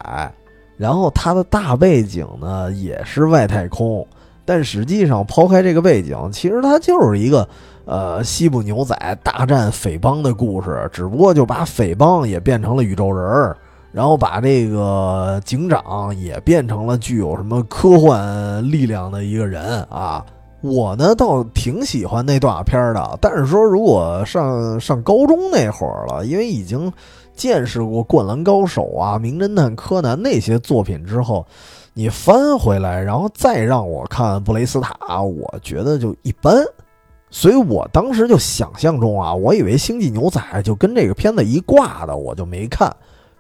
[0.76, 4.06] 然后它的大背景呢也是外太空，
[4.44, 7.48] 但实际上抛开这个背景，其实它就是一个
[7.86, 13.56] 呃西部牛仔大战匪帮的故事，只不过就把匪帮也变成了宇宙人儿，
[13.92, 20.26] 然后把这个警长也变成了具有什么科幻力量的一个人啊。
[20.62, 26.92] 我呢倒挺喜欢那动画片的，但是说如果上上高中那会儿了，因为已经。
[27.36, 31.46] 见识过《灌篮高手》啊，《名侦探柯南》那些作品之后，
[31.94, 36.64] 你翻回来，然后再让我看布雷斯塔，我觉得就一般。
[37.30, 42.96] 所以我当时就想象中啊，我以为《星际牛仔》就跟这个片子一挂的，我就没看。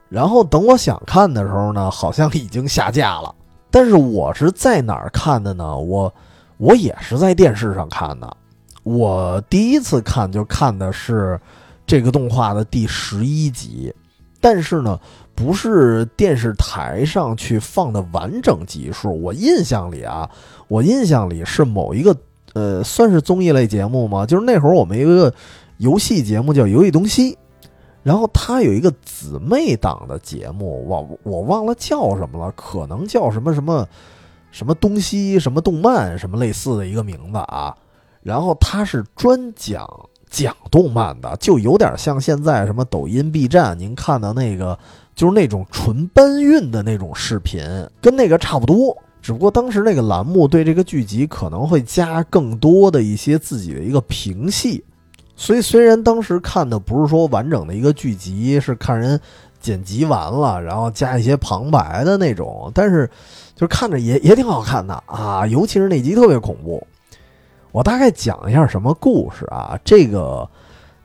[0.09, 3.33] 然后等我想看的时候呢，好像已经下架了。
[3.69, 5.77] 但是我是在哪儿看的呢？
[5.77, 6.13] 我
[6.57, 8.37] 我也是在电视上看的。
[8.83, 11.39] 我第一次看就看的是。
[11.85, 13.93] 这个动画的第十一集，
[14.39, 14.99] 但是呢，
[15.35, 19.21] 不是电视台上去放的完整集数。
[19.21, 20.29] 我印象里啊，
[20.67, 22.15] 我印象里是某一个
[22.53, 24.25] 呃，算是综艺类节目吗？
[24.25, 25.33] 就是那会儿我们一个
[25.77, 27.33] 游戏节目叫《游戏东西》，
[28.01, 33.87] 然后它有一个姊妹档的节目，我我忘了叫什么了，可能叫什么什么
[34.51, 37.75] 什么东西什么动漫什么类似的一个名字啊。
[38.21, 39.85] 然后它是专讲。
[40.33, 44.77] 讲动漫的就有点像现在什么抖音、B 站，您看到那个
[45.13, 47.63] 就是那种纯搬运的那种视频，
[48.01, 48.97] 跟那个差不多。
[49.21, 54.83] 只不过当时那个栏目对这个剧集可能会加更多的一些自己的一个评戏，
[55.35, 59.17] 所以虽然当时看的不是说完整的一个剧集，是看人
[59.61, 63.07] 剪辑完了，然后加一些旁白的那种，但是
[63.53, 66.85] 就是看着也也挺好看的啊，尤其是那集特别恐怖。
[67.73, 69.77] 我大概讲一下什么故事啊？
[69.83, 70.47] 这个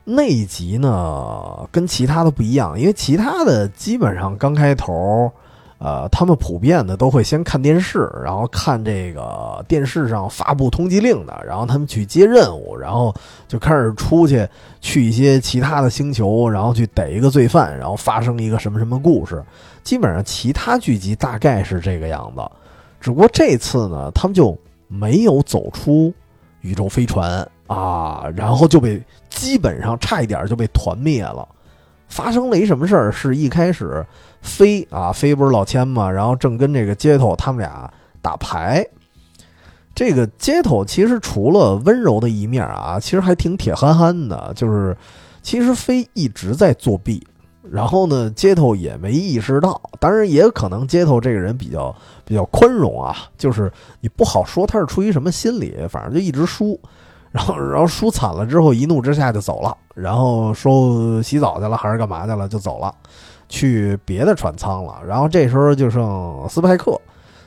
[0.03, 5.31] 那一集呢，跟其他的不一样，因为其他的基本上刚开头，
[5.79, 13.11] 呃，他们普遍的都会先看电视，然后看这个电视上发布通缉令的，然后他们去接任务，然后
[13.47, 14.47] 就开始出去
[14.79, 19.43] 去一些其他的星球，然后去逮一个罪犯，然后发生一个什么什么故事。
[19.83, 22.43] 基本上其他剧集大概是这个样子，
[23.01, 24.55] 只不过这次呢，他们就
[24.87, 26.13] 没有走出。
[26.61, 31.47] 宇宙飞船啊，然后就被基本上差一点就被团灭了。
[32.07, 33.11] 发生了一什么事儿？
[33.11, 34.03] 是一开始
[34.41, 37.91] 飞啊，飞不是老千嘛，然后正跟这个街头他们俩
[38.21, 38.83] 打牌。
[39.93, 44.51] 这个街头其实除了温柔的一面啊，其实还挺铁憨憨的。
[44.55, 44.97] 就是
[45.43, 47.25] 其实飞一直在作弊，
[47.71, 49.81] 然后呢，街头也没意识到。
[49.99, 51.95] 当然，也可能街头这个人比较。
[52.25, 56.79] 比较宽容啊，就是你不好说他是出于什么心理，反正就一直输，
[57.31, 62.93] 然后然后输惨了之后一怒之下就走了，然后说洗澡去了还是干嘛去了就走了，
[63.47, 65.01] 去别的船舱了。
[65.07, 67.01] 然后这时候就剩斯派克，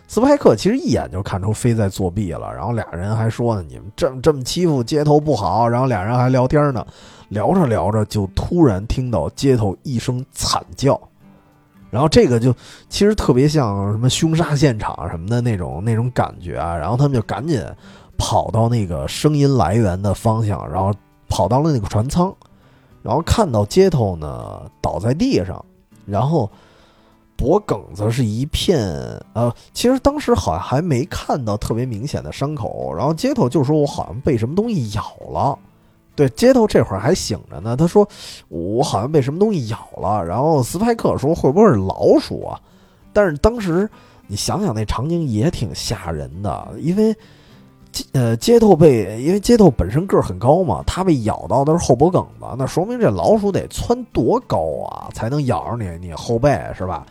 [0.09, 6.85] 斯派克其实一眼就看出飞在作弊了，然后俩人还说呢，你们这么这么欺负街头不好，然后俩人还聊天呢，
[7.33, 11.01] 聊着聊着就突然听到街头一声惨叫。
[11.91, 12.55] 然后这个就
[12.89, 17.63] 其实特别像什么凶杀现场什么的那种那种感觉啊，然后他们就赶紧
[18.17, 20.93] 跑到那个声音来源的方向，然后
[21.29, 22.35] 跑到了那个船舱，
[23.03, 25.63] 然后看到街头呢倒在地上，
[26.07, 26.51] 然后
[27.37, 28.89] 脖梗子是一片
[29.35, 35.59] 呃，其实当时好像还没看到特别明显的伤口，然后街头就说我好像被什么东西咬了。
[36.23, 37.77] 对，街头这会儿还醒着呢。
[37.77, 38.09] 他说
[38.49, 42.61] ：“我好像被什么东西咬了。”然后斯派克说：“会不会是老鼠啊？”
[43.13, 43.91] 但是当时
[44.29, 47.13] 你想想那场景也挺吓人的，因为
[47.91, 57.05] 街呃街头被因为街头本身个儿很高嘛，他被咬到的是后脖梗子，那说明这老鼠得蹿多高啊才能咬着你你后背是吧？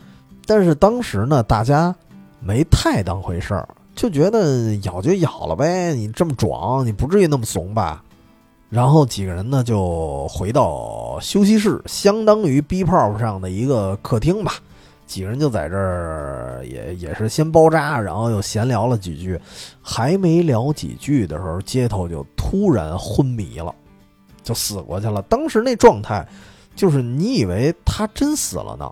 [0.46, 1.94] 但是当时呢，大家
[2.40, 8.02] 没太当回事儿，就觉得咬就咬了呗，你这么壮，你不至于那么怂吧？
[8.72, 14.54] 然后几个人呢就回到休息室，相当于 B 炮上的一个客厅吧。
[15.06, 19.38] 几个人就在这儿也也是先包扎，然后又闲聊了几句。
[19.82, 23.76] 还没聊几句的时候，街头就突然昏迷了，
[24.42, 25.22] 就死过去了。
[25.24, 26.26] 当时那状态，
[26.74, 28.90] 就是你以为他真死了呢，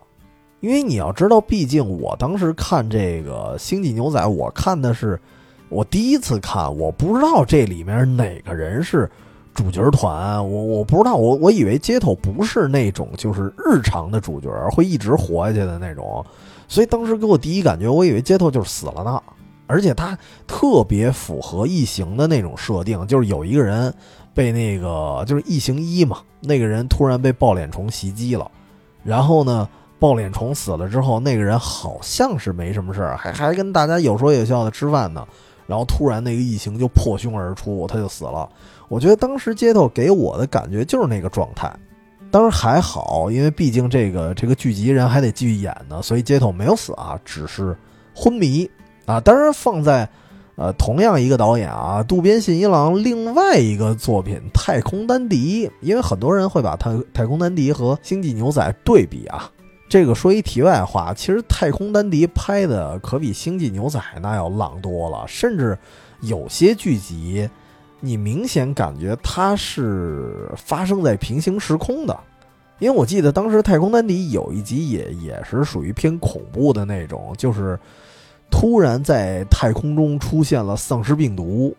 [0.59, 5.17] 因为你要知道，毕竟我当时看这个《星际牛仔》，我看的是
[5.69, 9.09] 我第一次看，我不知道这里面哪个人是。
[9.53, 16.25] 主角团，我我不知道，我我以为街头不是那种就是日常的主角会一直活下去的那种，
[16.67, 19.21] 所以当时给我第一感觉，我以为街头就是死了呢。
[19.67, 23.93] 而且他特别符合异形的那种设定，就是有一个人
[24.33, 28.49] 被那个就是异形一嘛，那个人突然被抱脸虫袭击了，
[29.03, 29.69] 然后呢，
[29.99, 35.23] 抱脸虫死了之后，那个人好像是没什么事儿，还还跟大家有说有笑的吃饭呢，
[35.67, 38.49] 然后突然那个异形就破胸而出，他就死了。
[38.89, 41.71] 我觉得当时街头给我的感觉就是那个状态，
[42.31, 47.77] 当然还好，因为毕竟这个这个剧集人还得继续演呢，所以街头没有死啊，只是
[48.15, 48.69] 昏迷
[49.05, 49.19] 啊。
[49.19, 50.09] 当然放在
[50.55, 59.49] 呃同样一个导演啊，渡边信一郎另外一个作品《太空丹迪》，因为很多人会把《太太空丹迪》和《星际牛仔》对比啊。
[59.87, 65.77] 这个说一题外话，其实《太空丹迪》拍的可比《星际牛仔》那要浪多了，甚至
[66.21, 67.47] 有些剧集。
[67.99, 72.17] 你明显感觉它是发生在平行时空的，
[72.79, 77.77] 因为我记得当时《太空丹迪》有一集也也是属于偏恐怖的那种，就是
[78.49, 81.75] 突然在太空中出现了丧尸病毒，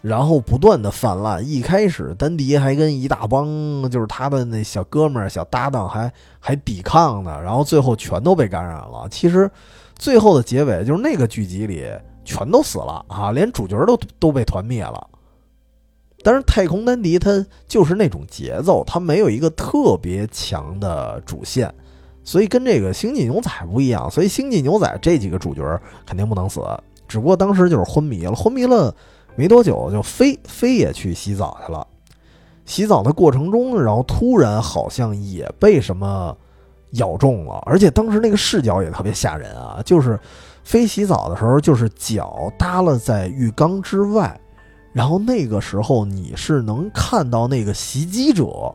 [0.00, 1.44] 然后不断的泛滥。
[1.44, 3.46] 一开始丹迪还跟一大帮
[3.90, 9.08] 就是他的那小哥们儿、小搭档还还抵抗呢，然后最后全都被感染了。
[9.10, 9.50] 其实
[9.96, 11.84] 最后的结尾就是那个剧集里
[12.24, 15.04] 全都死了啊，连主角都都被团灭了。
[16.22, 21.72] 但是太空丹迪它就是那种节奏，它没有一个特别强的主线，
[22.24, 24.10] 所以跟这个星际牛仔不一样。
[24.10, 25.62] 所以星际牛仔这几个主角
[26.04, 26.60] 肯定不能死，
[27.06, 28.94] 只不过当时就是昏迷了，昏迷了
[29.36, 31.86] 没多久就飞飞也去洗澡去了。
[32.66, 36.36] 洗澡的过程中，然后突然好像也被什么
[36.90, 40.18] 咬中了，而且当时那个视角也特别吓人啊，就是
[40.64, 44.38] 飞洗澡的时候，就是脚耷拉在浴缸之外。
[44.98, 48.74] 然后那个时候你是能看到那个袭击者，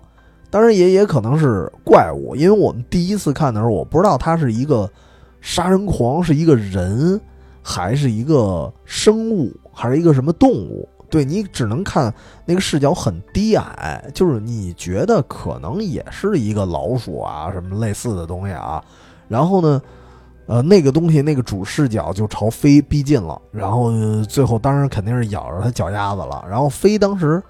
[0.49, 4.89] 当然也也可能是怪物，因为我们第一次看的时候，我不知道他是一个
[5.41, 7.19] 杀人狂，是一个人，
[7.61, 10.87] 还是一个生物，还是一个什么动物？
[11.09, 12.11] 对你只能看
[12.45, 18.81] 那个视角很低矮，就是你觉得可能也是一个老鼠啊什么类似的东西啊，
[19.27, 19.81] 然后呢？
[20.45, 23.91] 呃，那个东西，那个主视角就朝飞逼近了，然后
[24.23, 26.43] 最后当然肯定是咬着他脚丫子了。
[26.49, 27.41] 然后飞当时，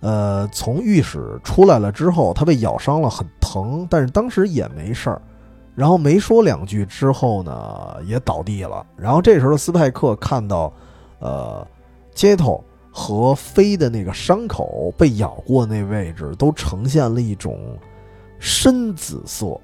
[0.00, 5.20] 呃，从浴室出来了之后，他被咬伤了，很疼，但是当时也没事儿。
[5.74, 8.86] 然后没说两句之后呢，也倒地了。
[8.96, 10.72] 然后这时候斯派克看到，
[11.18, 11.66] 呃，
[12.14, 17.76] 街头和飞的那个伤口被咬过那位置都呈现了一种
[18.38, 19.60] 深紫色，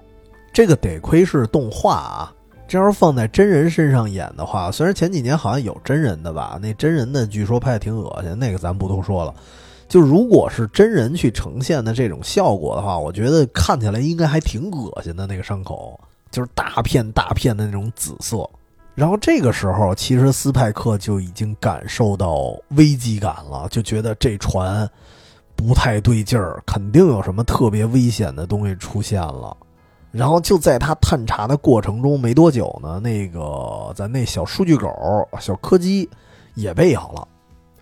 [0.52, 2.34] 这个得亏是动画啊。
[2.70, 9.34] 这要是放在真人身上演的话，虽然前几年好像有真人的吧，那真人的据说拍的挺恶心，那个咱不多说了。
[9.88, 15.26] 就如果是真人去呈现的这种效果的话，我觉得看起来应该还挺恶心的。
[15.26, 15.98] 那个伤口
[16.30, 18.48] 就是大片大片的那种紫色。
[18.94, 24.88] 然后这个时候，其实斯派克就已经感受到危机感了，就觉得这船
[25.56, 29.56] 不太对劲儿，肯定有什么特别危险的东西出现了。
[30.12, 34.88] 然后就在他探查的过程中没多久呢，那个咱那小数据狗
[35.38, 36.08] 小柯基
[36.54, 37.28] 也被咬了，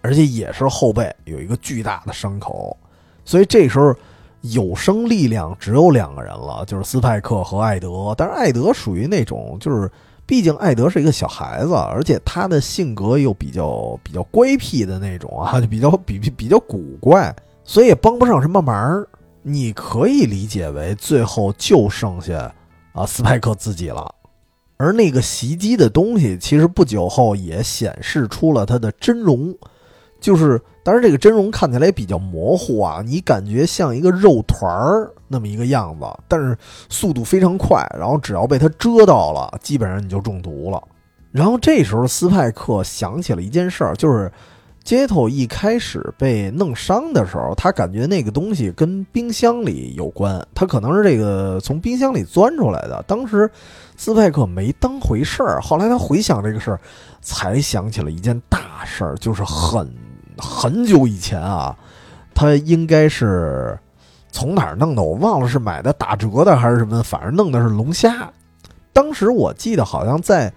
[0.03, 2.77] 而且也是后背有一个巨大的伤口，
[3.25, 3.95] 所以这时候
[4.43, 8.15] 有生力量只有两个人了，就是斯派克和艾德。
[8.17, 9.91] 但是艾德属于那种，就是
[10.27, 19.05] 毕竟艾德是一个小孩子，而且他的性格又比较比较乖僻的那种啊，就比较比比较古怪，所以也帮不上什么忙。
[19.49, 22.55] 你可以理解为最后就剩下
[22.93, 24.15] 啊斯派克自己了，
[24.77, 29.57] 而那个袭击的东西其实不久后也显示出了他的真容，
[30.21, 36.57] 就是当然这个真容看起来比较模糊啊，你感觉像一个肉团儿那么一个样子，但是
[36.89, 40.83] 速度非常快，然后只要被他蛰到了，基本上你就中毒了。
[41.33, 44.31] 然后这时候斯派克想起了一件事儿，就是。
[44.89, 53.05] 街头一开始被弄伤的时候，他感觉那个东西跟冰箱里有关，他可能是这个从冰箱里钻出来的。
[53.07, 53.51] 当时
[53.99, 56.81] 斯派克没当回事儿，后来他回想这个事儿，
[57.21, 59.95] 才想起了一件大事儿，就是很
[60.39, 61.77] 很久以前啊，
[62.33, 63.79] 他应该是
[64.33, 65.03] 从哪儿弄的？
[65.03, 68.33] 我忘了是买的打折的还是什么，反正弄的是龙虾。
[68.95, 70.51] 当时我记得好像在，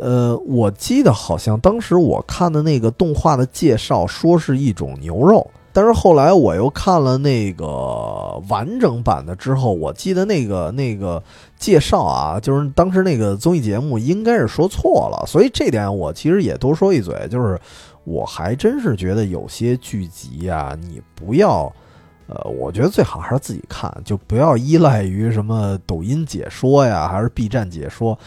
[0.00, 5.48] 呃，我记得好像当时我看的那个动画的介绍说是一种牛肉。
[5.72, 11.22] 但是后来我又看了那个完整版的之后，我记得那个那个
[11.56, 17.56] 介绍啊，就是当时那个综艺节目应该是说错了，所以这点我其实也多说一嘴，就是
[18.02, 21.72] 我还真是觉得有些剧集啊，你不要，
[22.26, 28.18] 呃，我觉得最好还是自己看，就不要依赖于什么抖音解说呀，还是 B 站解说，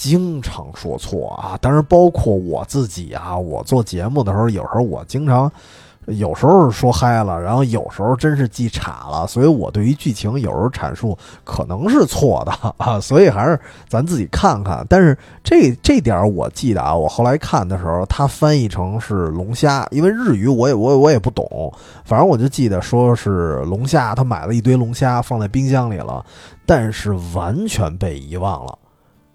[0.00, 1.58] 经常说错啊。
[1.60, 5.52] 当然，包括我自己啊，我做节目的时候，有时候我经常。
[6.06, 14.84] 有时候说嗨了，然后有时候真是记岔了，所以我对于剧情有时候阐述可能是错的啊，所以还是咱自己看看。
[14.88, 21.72] 但是这这点我记得啊，我后来看的时候，它翻译成是龙虾，因为日语我也我我也不懂，
[22.04, 26.24] 反正我就记得说是龙虾，他买了一堆龙虾放在冰箱里了，
[26.66, 28.76] 但是完全被遗忘了。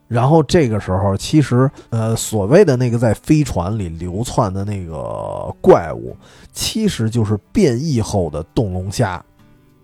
[0.08, 6.16] 然后这个时候，其实呃，所谓的那个在飞船里流窜的那个怪物，
[6.54, 9.24] 其实就是变异后的冻龙虾。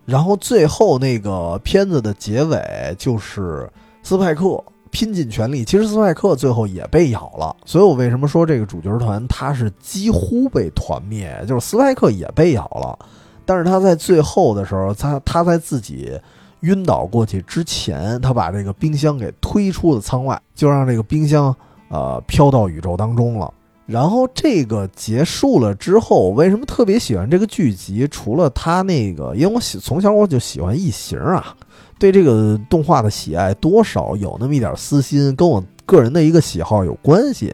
[0.04, 3.68] 然后最后那个片子的结尾，就是
[4.04, 4.62] 斯派克
[4.92, 7.56] 拼尽全力，其实斯派克最后也被咬了。
[7.64, 12.96] 所以我为什么说这个主角团他是几乎被团灭，就是斯派克也被咬了，
[13.44, 16.16] 但是他在最后的时候，他他在自己。
[16.62, 21.54] 晕倒过去之前，他把这个冰箱给推出了舱外，就让这个冰箱
[21.88, 23.52] 呃飘到宇宙当中了。
[23.84, 28.06] 然后这个结束了之后，为什么特别喜欢这个剧集？
[28.08, 31.54] 除了他那个，因为我喜从小我就喜欢异形啊，
[31.98, 37.52] 对这个动画的喜爱多少有那么一点私心，跟我个人的一个喜好有关系。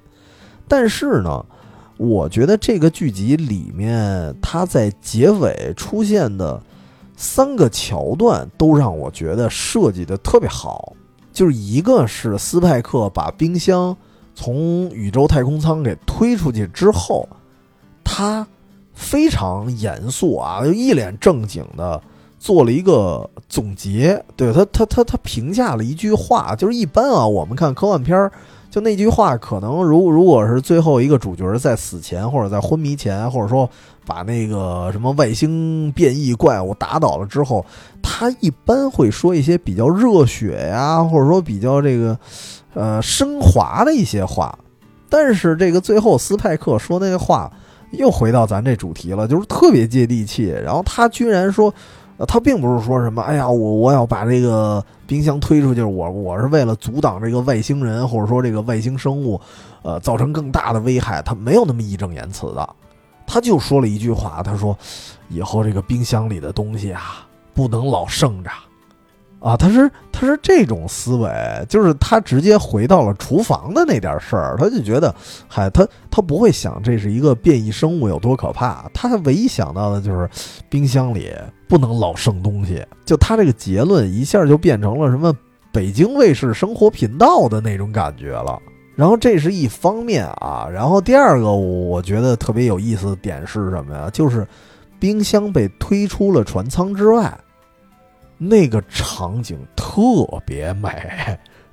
[0.69, 1.45] 但是呢，
[1.97, 6.63] 我觉得这个剧集里面，它在结尾出现的。
[7.21, 10.93] 三个桥段都让我觉得设计的特别好，
[11.33, 13.95] 就是一个是斯派克把冰箱
[14.37, 17.29] 从宇宙太空舱给推出去之后，
[18.05, 18.47] 他
[18.95, 22.01] 非常严肃啊，就一脸正经的
[22.39, 24.25] 做了一个总结。
[24.37, 28.31] 对他，他他他评价了一句话，就是一般啊，我们看科幻片儿，
[28.71, 33.69] 就那句话，可能如如果是最后一个主角在死前或者在昏迷前，或者说。
[34.09, 37.65] 把那个什么外星变异怪物打倒了之后，
[38.03, 42.19] 他一般会说一些比较热血呀，或者说比较这个，
[42.73, 44.59] 呃，升华的一些话。
[45.11, 47.53] 但是这个最后斯派克说那个话，
[47.91, 50.47] 又回到咱这主题了，就是特别接地气。
[50.47, 51.73] 然后他居然说，
[52.27, 59.41] 他并不是说什么，哎呀，我我要把这个冰箱推出去，我我是为了阻挡这个外星人，或者说这个外星生物，
[59.83, 61.23] 呃，造成更大的危害。
[61.23, 62.69] 他没有那么义正言辞的。
[63.31, 64.77] 他就说了一句话，他说
[65.29, 68.51] ：“以后这个冰箱里的东西啊，不能老剩着，
[69.41, 71.31] 啊，他是他是这种思维，
[71.69, 75.15] 就是他直接回到了厨房的那点事儿，他就觉得，
[75.47, 80.29] 嗨，他他不会想这是一个变异生物有多可怕，他唯一想到的就是
[80.71, 81.31] 冰箱里
[81.69, 85.31] 不能老剩东西，就他这个结论一下就变成了什么
[85.71, 88.59] 北京卫视生活频道的那种感觉了。”
[88.99, 94.11] 然后这是一方面啊，然后第二个我觉得特别有意思的点是什么呀？
[94.13, 94.45] 就是
[94.99, 97.33] 冰箱被推出了船舱之外，
[98.39, 100.01] 那个场景特
[100.45, 100.91] 别美。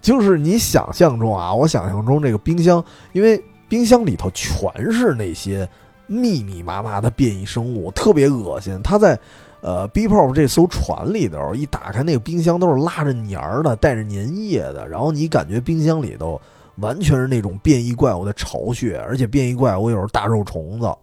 [0.03, 5.67] 就是你想象中啊，我想象中这个冰箱，因为冰箱里头全是那些
[6.05, 8.79] 密密麻麻的变异生物，特别恶心。
[8.83, 9.19] 它在
[9.61, 16.39] 呃 B Pop 这艘船里头，一打开那个冰箱都是拉着黏儿的，带着粘液的，然后你感觉冰箱里头。
[16.77, 20.93] 完全是那种变异怪物的巢穴，而且变异怪物有时候大肉虫子，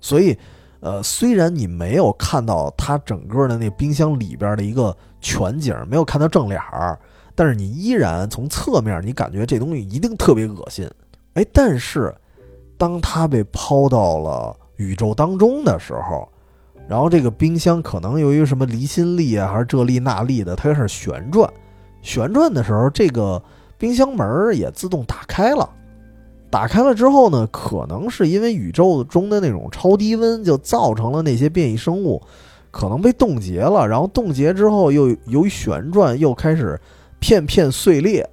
[0.00, 0.36] 所以，
[0.80, 6.98] 呃，虽然你没有看到它整个的那冰箱里边的一个全景，没有看到正脸儿，
[7.36, 10.90] 但是你依然从侧面，你感觉这东西一定特别恶心。
[11.34, 12.12] 哎，但是
[12.76, 16.28] 当它被抛到了宇宙当中的时候，
[16.88, 21.48] 然后这个冰箱可能由于什么离心力啊，还是这力那力的，它开始旋转，
[22.02, 23.40] 旋转的时候，这个。
[23.80, 25.66] 冰箱门也自动打开了，
[26.50, 32.20] 打开了之后呢，可能是因为宇宙中的那种超低温，就造成了那些变异生物
[32.70, 36.78] 可能被冻结了，然后冻结之后又由于旋转又开始
[37.20, 38.28] 片片碎裂，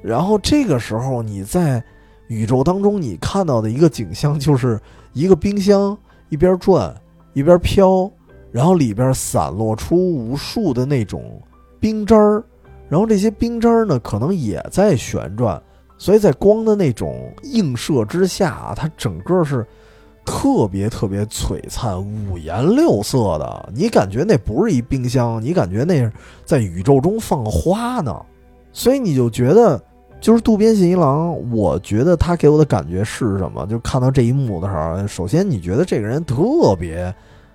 [0.00, 1.82] 然后这个时候你在
[2.28, 4.80] 宇宙当中你看到的一个景象就是
[5.12, 5.98] 一个冰箱
[6.28, 6.94] 一边转
[7.32, 8.08] 一边飘，
[8.52, 11.42] 然后里边散落出无数的那种
[11.80, 12.44] 冰渣儿。
[12.88, 15.60] 然后这些冰渣呢，可能也在旋转，
[15.96, 19.66] 所以在光的那种映射之下啊，它整个是
[20.24, 26.12] 特别特别璀璨、五颜六色的，你感觉那不是一冰箱，你感觉那是
[26.44, 28.14] 在宇宙中放花呢。
[28.72, 29.82] 所以你就觉得，
[30.20, 33.66] 就是渡边信一郎，我觉得他给我的感觉是什么？
[33.66, 37.12] 就看到这一幕的时候，首先你觉得这个人特别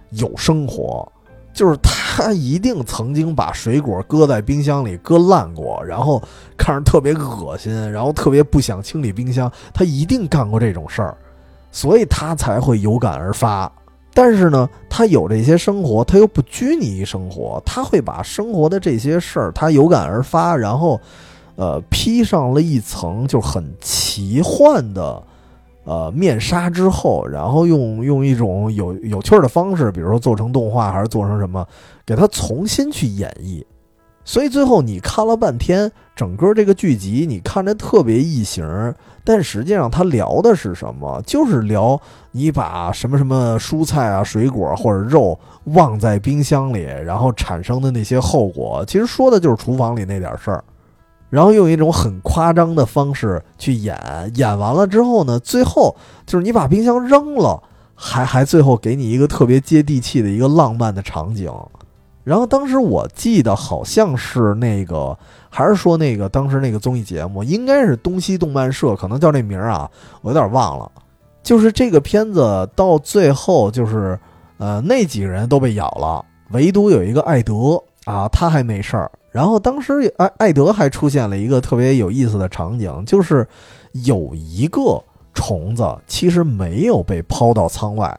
[0.10, 1.10] 有生活，
[1.54, 6.22] 就是他一定曾经把水果搁在冰箱里搁烂过，然后
[6.58, 11.16] 看着特别恶心，然后特别不想清理冰箱，他一定干过这种事儿。
[11.72, 13.72] 所以他才会有感而发，
[14.14, 21.02] 但是呢，他有这些生活，他又不拘泥于生活，他会把生活的这些事儿，他有感而发，然后，
[21.56, 25.24] 呃，披上了一层就很奇幻的，
[25.84, 31.68] 呃，面纱之后，然后用用一种有有趣的方式，比如说做成动画，还是做成什么，
[32.06, 33.64] 给他重新去演绎。
[34.26, 38.66] 所以最后你看了半天，整个这个剧集你看着特别异形，
[39.26, 41.22] 但实际上他聊的是什么？
[41.26, 42.00] 就是聊
[42.32, 48.86] 你把什么什么蔬菜啊、水果或者肉忘在冰箱里，然后产生的那些后果。
[48.88, 50.64] 其实说的就是厨房里那点事儿，
[51.34, 53.98] 然后用一种很夸张的方式去演，
[54.36, 55.96] 演完了之后呢，最后
[56.28, 57.60] 就是你把冰箱扔了，
[57.96, 61.52] 还还最后给你一个特别接地气的一个浪漫的场景。
[62.24, 65.18] 然后当时我记得好像是那个，
[65.50, 69.90] 还是说那个当时那个综艺节目，应该是东西动漫社，可能叫那名儿啊，
[70.22, 70.92] 我有点忘了。
[71.42, 74.20] 就是这个片子到最后，就是
[74.60, 79.10] 呃那几个人都被咬了，唯独有一个艾德啊，他还没事儿。
[79.34, 83.46] 然后当时艾艾德还出现了一个特别有意思的场景，就是
[84.06, 85.04] 有一个
[85.34, 88.18] 虫子其实没有被抛到舱外，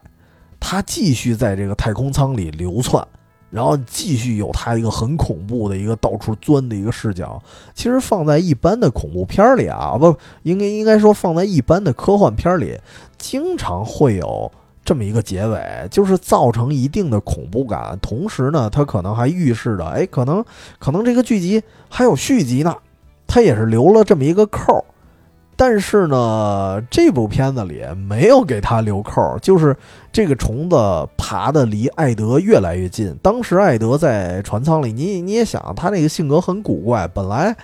[0.59, 3.03] 它继续在这个太空舱里流窜。
[3.51, 7.41] 然后继续有它一个很恐怖的一个到处钻的一个视角，
[7.73, 10.13] 其实放在一般的恐怖片里啊，不
[10.43, 12.77] 应该应该说放在一般的科幻片里，
[13.17, 14.51] 经常会有
[14.85, 20.45] 这么一个结尾，就是造成一定的恐怖感，同时呢，它可能还预示着，哎，可能
[20.79, 22.73] 可能这个剧集还有续集呢，
[23.25, 24.83] 它也是留了这么一个扣儿。
[25.57, 29.73] 但是呢，这部片子里没有给他留扣，就是
[30.11, 30.75] 这个虫子
[31.15, 33.17] 爬的离艾德越来越近。
[33.23, 37.55] 当时艾德在船舱里，你你也想，他那个性格很古怪，本来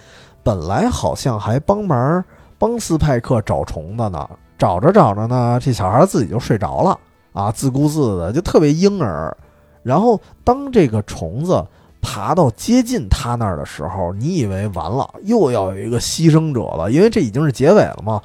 [0.41, 2.23] 本来好像还帮忙
[2.57, 4.25] 帮斯派克找虫子呢，
[4.57, 6.97] 找着找着呢，这小孩自己就睡着了
[7.33, 9.35] 啊，自顾自的就特别婴儿。
[9.83, 11.65] 然后当这个虫子。
[12.03, 18.19] 爬到接近他那儿的时候，你以为完了，又要有一个牺牲者了，因为这已经是结尾了嘛，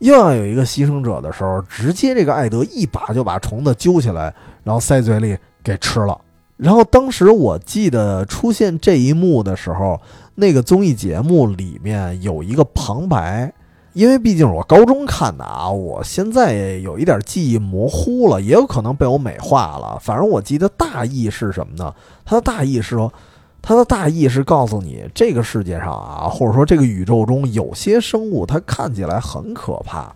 [0.00, 4.34] 又要有一个牺牲者的时候，直接这个艾德一把就把虫子揪起来，
[4.64, 6.20] 然后塞嘴里给吃了。
[6.56, 10.00] 然后当时我记得出现这一幕的时候，
[10.34, 13.52] 那个综艺节目里面有一个旁白。
[13.92, 19.98] 因为毕竟我高中看的啊，我现在有一点记忆模糊了，也有可能被我美化了。
[20.00, 21.94] 反正我记得大意是什么呢？
[22.24, 23.12] 它的大意是说，
[23.60, 30.14] 它的大意是告诉你，这个世界上啊，或者说这个宇宙中有些生物，它看起来很可怕，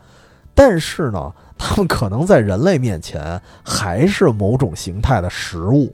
[0.54, 5.92] 但是呢，它们可能在人类面前还是某种形态的食物。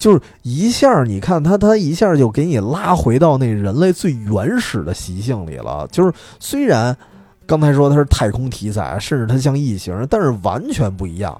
[0.00, 5.86] 就是一下，你看他，他一下就给你拉回到那人类最原始的习性里了。
[5.92, 6.96] 就是虽然
[7.46, 11.38] 刚才说它是太空题材，甚至它像异形，但是完全不一样。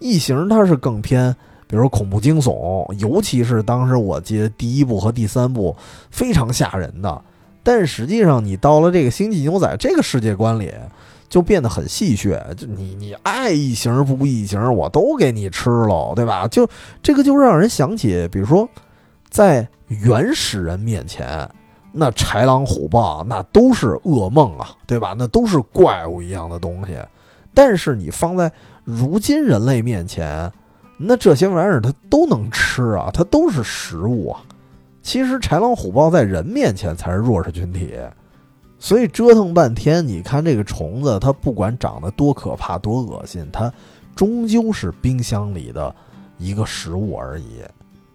[0.00, 1.32] 异形它是更偏，
[1.68, 5.76] 比如说恐怖惊悚，尤其是当时我记得第一部和第三部
[6.10, 7.22] 非常吓人的。
[7.62, 10.72] 但实际上，你到了这个星际牛仔这个世界观里。
[11.32, 16.46] 就变得很戏谑，就你你爱异形不异形，我都给你吃了，对吧？
[16.46, 16.68] 就
[17.02, 18.68] 这个就让人想起，比如说，
[19.30, 21.48] 在原始人面前，
[21.90, 25.14] 那豺狼虎豹那都是噩梦啊，对吧？
[25.16, 26.98] 那都是怪物一样的东西。
[27.54, 28.52] 但是你放在
[28.84, 30.52] 如今人类面前，
[30.98, 34.42] 那这些玩意儿它都能吃啊，它都是食物啊。
[35.00, 37.94] 其实豺狼虎豹在人面前才是弱势群体。
[38.82, 43.72] 所以折腾半天，你看这个虫子，它不管长得多可怕、多恶心，它
[44.16, 45.94] 终究是冰箱里的
[46.36, 47.60] 一个食物而已。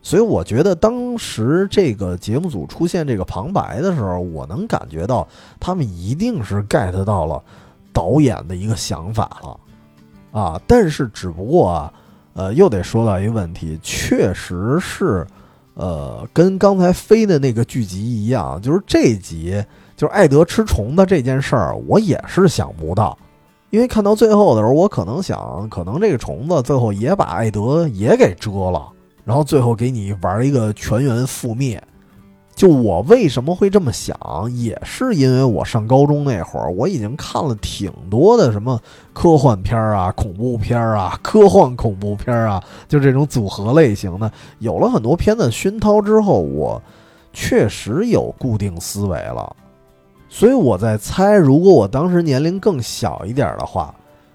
[0.01, 5.25] 所以我觉得当时这个节目组出现这个旁白的时候，我能感觉到
[5.57, 7.41] 他们一定是 get 到了
[7.93, 9.59] 导演的一个想法了
[10.37, 10.61] 啊。
[10.67, 11.93] 但是只不过啊，
[12.33, 15.25] 呃，又得说到一个问题，确实是，
[15.75, 19.63] 呃，跟刚才飞的那个剧集一样，就是这集。
[19.97, 23.17] 就是艾德吃虫子这件事儿，我也是想不到，
[23.71, 28.87] 因为看到最后的时候，我可能想，可能这个虫子最后也把艾德也给蛰了，
[29.25, 31.81] 然后最后给你玩一个全员覆灭。
[32.55, 34.15] 就我为什么会这么想，
[34.51, 38.79] 也是因为我上高中那会儿，我已经看了挺多的什么
[39.13, 46.81] 科幻片儿啊、恐怖片儿啊、科幻恐怖片儿啊，就这种组合类型的，有了很多片子熏陶之后，我
[47.31, 49.55] 确实有固定思维了。
[50.29, 53.93] 所以我在猜，如果我当时年龄更小一点的话，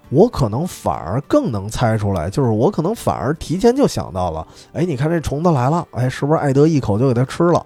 [0.09, 7.65] 我可能反而更能猜出来，就是我可能反而提前就想到了，哎，你看这虫子来了，哎，是不是艾德一口就给它吃了？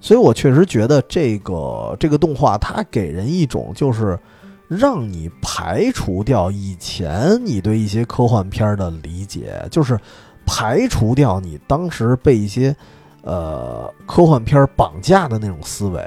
[0.00, 4.18] 所以，我确实觉得这个这个动画它给人一种就是
[4.66, 9.98] 让你排除掉以前你对一些科幻片的理解，就是
[10.46, 12.74] 排除掉你当时被一些
[13.22, 16.02] 呃科幻片绑架的那种思维。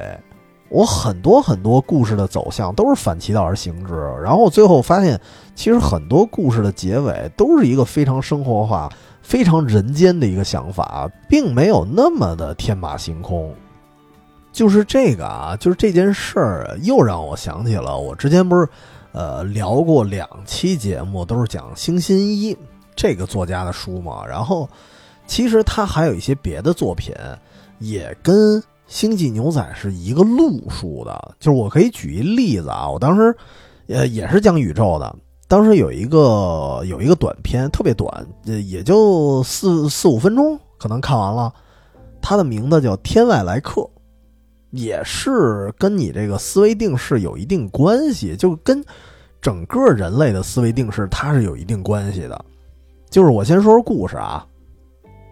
[0.74, 3.94] 我很多很多故事的走向都是反其道而行之，
[4.24, 5.22] 然后最后发现，
[5.54, 13.54] 其实很多故事的结尾都是一个非常生活化、非常人间的一个想法，并没有那么的天马行空。
[14.52, 18.68] 就是这个啊，就是这件事儿，又让我想起了我之前不是，
[19.12, 22.58] 呃，聊过两期节目，都是讲星新一
[22.96, 24.26] 这个作家的书嘛。
[24.26, 24.68] 然后，
[25.28, 27.14] 其实他还有一些别的作品，
[27.78, 28.60] 也跟
[28.94, 31.36] 《星际牛仔》是一个路数的。
[31.40, 33.36] 就是我可以举一例子啊，我当时，
[33.88, 35.16] 呃，也是讲宇宙的。
[35.48, 41.52] 当时有一个有一个短片，特别短，也就四四五分钟，可能看完了。
[42.22, 43.82] 它的名字叫《天外来客》。
[44.70, 48.84] 也是跟你这个思维定式有一定关系，就跟
[49.42, 52.46] 整个人类的思维定式它是有一定关系的。
[53.10, 54.46] 就是我先说说故事啊，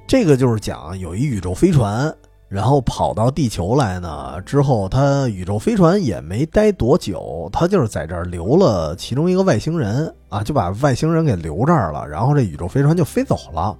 [0.07, 2.11] 这个就是讲有一宇宙飞船，
[2.51, 13.75] 然后跑到地球来呢，之后他宇宙飞船也没待多久，他就是在这儿留了其中一个外星人啊，就把外星人给留这儿了，然后这宇宙飞船就飞走了，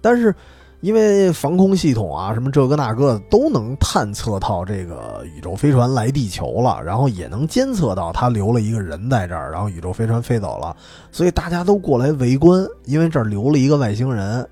[0.00, 0.32] 但是。
[0.80, 10.76] 因为防空系统啊，什么这个那个都能探测到这个宇宙飞船来地球了，然后也能监测到他留了一个人在这儿，然后宇宙飞船飞走了，
[11.10, 14.46] 所以大家都过来围观，因为这儿留了一个外星人。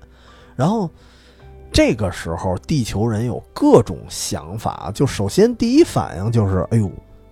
[0.55, 0.89] 然后
[1.73, 6.89] 这个时候，地球人有各种想法，就首先第一反应就是，哎呦。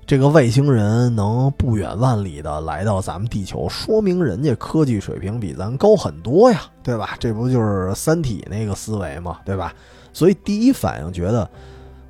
[0.07, 7.15] 这个外星人能不远万里的来到咱们地球，说明人家科技水平比咱高很多呀，对吧？
[7.17, 9.73] 这不就是《三体》那个思维嘛，对吧？
[10.11, 11.49] 所以第一反应觉得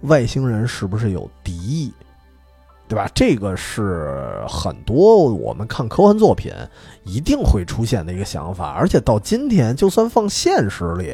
[0.03, 1.93] 外星人是不是有敌意，
[2.87, 3.07] 对吧？
[3.13, 6.51] 这个是很多我们看科幻作品
[7.03, 11.13] 一定会出现的一个想法，而且到今天，就算放现实里，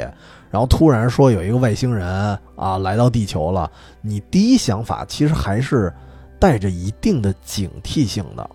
[0.50, 3.70] 然后突然说有一个外星人啊来到地球了，
[4.02, 5.94] 你第一想法其实还是。
[6.40, 8.48] 带着一定的警惕性的，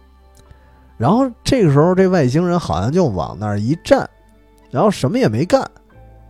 [0.96, 4.08] 然后这个时候这外星人好像就往那儿一站，
[4.70, 5.68] 然后什么也没干，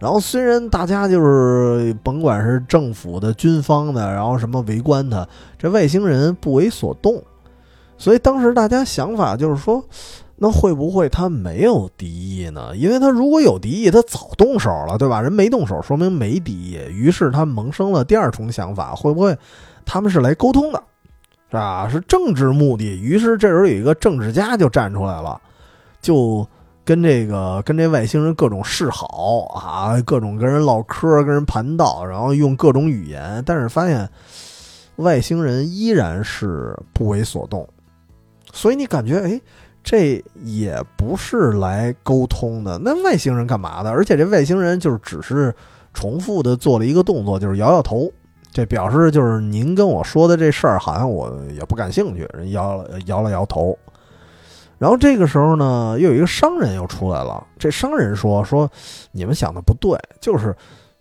[0.01, 7.23] 然后虽然大家就是甭管是政府的、军方的，然后什么围观他，这外星人不为所动，
[7.99, 9.85] 所以当时大家想法就是说，
[10.45, 12.77] 那会不会他没有敌意呢？
[12.77, 15.21] 因为他如果有敌意，他早动手了，对吧？
[15.21, 16.81] 人没动手，说明没敌意。
[16.91, 19.39] 于是他萌生了第二重想法，会不会
[19.87, 20.83] 他们是来沟通的？
[21.49, 21.89] 是吧？
[21.89, 23.01] 是政治目的。
[23.01, 25.41] 于是这时候有一个政治家就站出来了，
[26.01, 26.45] 就
[26.85, 33.41] 跟这个跟这外星人各种示好啊，各种跟人唠嗑，跟人盘道，然后用各种语言。
[33.47, 34.11] 但是发现
[34.97, 37.65] 外星人依然是不为所动。
[38.55, 39.41] 所以你感觉，哎，
[39.83, 42.79] 这也不是来沟通的。
[42.79, 43.91] 那外星人干嘛的？
[43.91, 45.55] 而且这外星人就是只是
[45.93, 48.11] 重复的做了一个动作，就是摇摇头。
[48.51, 52.29] 这表示就是您跟我说的这事儿，好像我也不感兴趣。
[52.35, 53.79] 人摇了摇了摇头，
[54.79, 57.47] 然后这个时候呢，又有一个商人又出来了。
[57.59, 58.71] 这商人说：“说
[59.13, 60.55] 你们想的不对，就是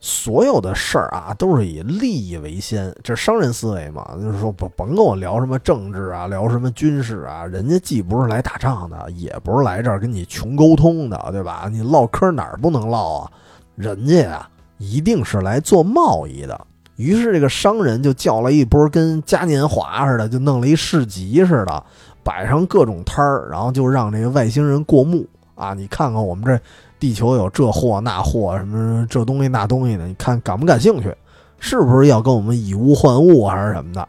[0.03, 2.93] 所有的事儿啊，都是以利益为先。
[3.03, 7.45] 这商人思维嘛，就是说不甭跟我聊什么政治啊，聊什么军事啊。
[7.45, 11.69] 人家既不是来打仗的，也不是来这儿跟你穷沟通的，对吧？
[11.71, 13.31] 你唠嗑哪儿不能唠啊？
[13.75, 14.49] 人家呀，
[14.79, 16.59] 一定是来做贸易的。”
[16.97, 21.83] 于是这个商人就叫了一波跟嘉年华似的，就弄了一市集似的，
[22.23, 25.75] 摆上各种摊儿，然后就让这个外星人过目啊！
[25.75, 26.59] 你看看我们这
[27.01, 31.13] 地球有这货那货，什么这东西那东西的，你看感不感兴趣？
[31.57, 34.07] 是不是要跟我们以物换物还是什么的？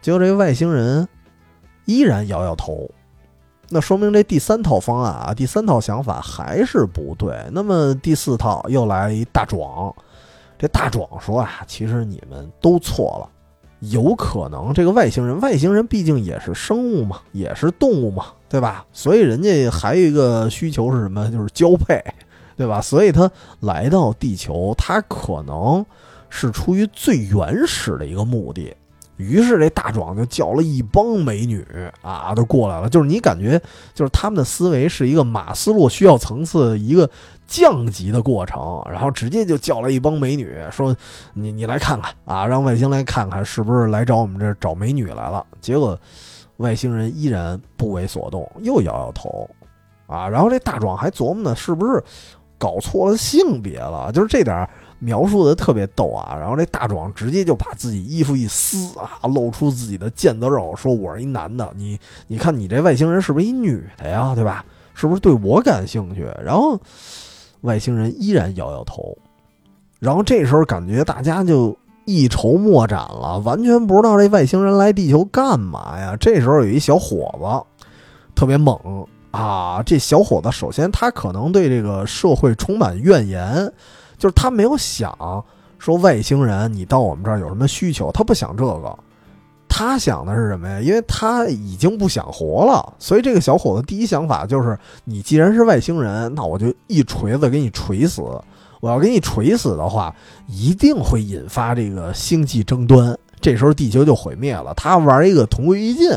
[0.00, 1.08] 结果这个外星人
[1.84, 2.88] 依然摇摇头，
[3.70, 7.36] 那说明这第三套方案啊，第三套想法还是不对。
[7.50, 9.92] 那么第四套又来一大壮。
[10.58, 13.28] 这大壮说啊，其实你们都错了，
[13.90, 18.84] 有可能这个外星人，外星人毕竟也是生物嘛，也是动物嘛，对吧？
[18.92, 21.30] 所以人家还有一个需求是什么？
[21.30, 22.02] 就是交配，
[22.56, 22.80] 对吧？
[22.80, 23.30] 所以他
[23.60, 25.84] 来到地球，他可能
[26.28, 28.74] 是出于最原始的一个目的。
[29.16, 31.66] 于是这大壮就叫了一帮美女
[32.02, 32.88] 啊，都过来了。
[32.88, 33.60] 就是你感觉，
[33.94, 37.08] 就是他们的思维是一个马斯洛需要层次一个
[37.46, 40.94] 降级的过程，然后直接就叫了一帮美女，说
[41.32, 45.44] 你你来看看啊，让外星来看看是不是来找我们这找美女来了。
[45.60, 45.98] 结果
[46.58, 49.48] 外星人依然不为所动，又摇摇头
[50.06, 50.28] 啊。
[50.28, 52.02] 然后这大壮还琢磨呢，是不是
[52.58, 54.12] 搞错了性别了？
[54.12, 54.68] 就是这点。
[54.98, 64.34] 描述的特别逗啊，然后这大壮直接就把自己衣服一撕啊，露出自己的腱子肉，说：“我是一男的，你你看你这外星人是不是一女的呀？
[64.34, 64.64] 对吧？
[64.94, 66.80] 是不是对我感兴趣？”然后
[67.60, 69.16] 外星人依然摇摇头。
[69.98, 71.76] 然后这时候感觉大家就
[72.06, 76.16] 一筹莫展了，完全不知道这外星人来地球干嘛呀。
[76.18, 77.84] 这时候有一小伙子
[78.34, 78.78] 特别猛
[79.30, 83.70] 啊，这小伙子首先他可能对这个社会充满怨言。
[84.18, 85.44] 就是他没有想
[85.78, 88.10] 说外星人，你到我们这儿有什么需求？
[88.12, 88.98] 他不想这个，
[89.68, 90.80] 他想的是什么呀？
[90.80, 98.22] 因为他已经不想活了，所以这个小伙子第一想法就是：你既然是外星人，那我就一锤子给你锤死。
[98.80, 100.14] 我要给你锤死的话，
[100.46, 104.74] 一定会引发这个星际争端，这时候地球就毁灭了。
[104.74, 106.10] 他玩一个同归于尽，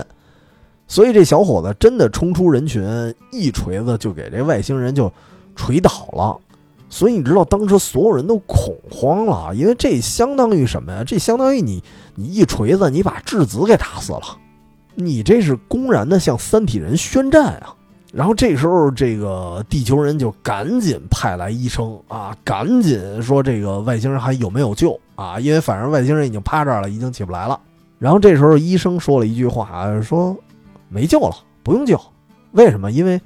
[0.85, 2.83] 所以这小伙子真的冲出人群，
[3.31, 5.11] 一锤子就给这外星人就
[5.55, 6.37] 锤倒了。
[6.89, 11.03] 所以你知道，当时所有人都恐慌了，因为这相当于什么呀？
[11.05, 11.83] 这相当于你，
[12.15, 14.21] 你一锤子，你把质子给打死了，
[14.95, 17.75] 你这是公然的向三体人宣战啊！
[18.11, 25.39] 然后这时候，这个地球人就赶紧派来医生啊，赶紧说这个外星人还有没有救啊？
[25.39, 27.59] 因为反正外星人已经趴这儿了，已经起不来了。
[27.99, 30.35] 然后这时候医生说了一句话，说
[30.87, 32.01] 没救了，不用救。
[32.53, 32.91] 为什么？
[32.91, 33.21] 因为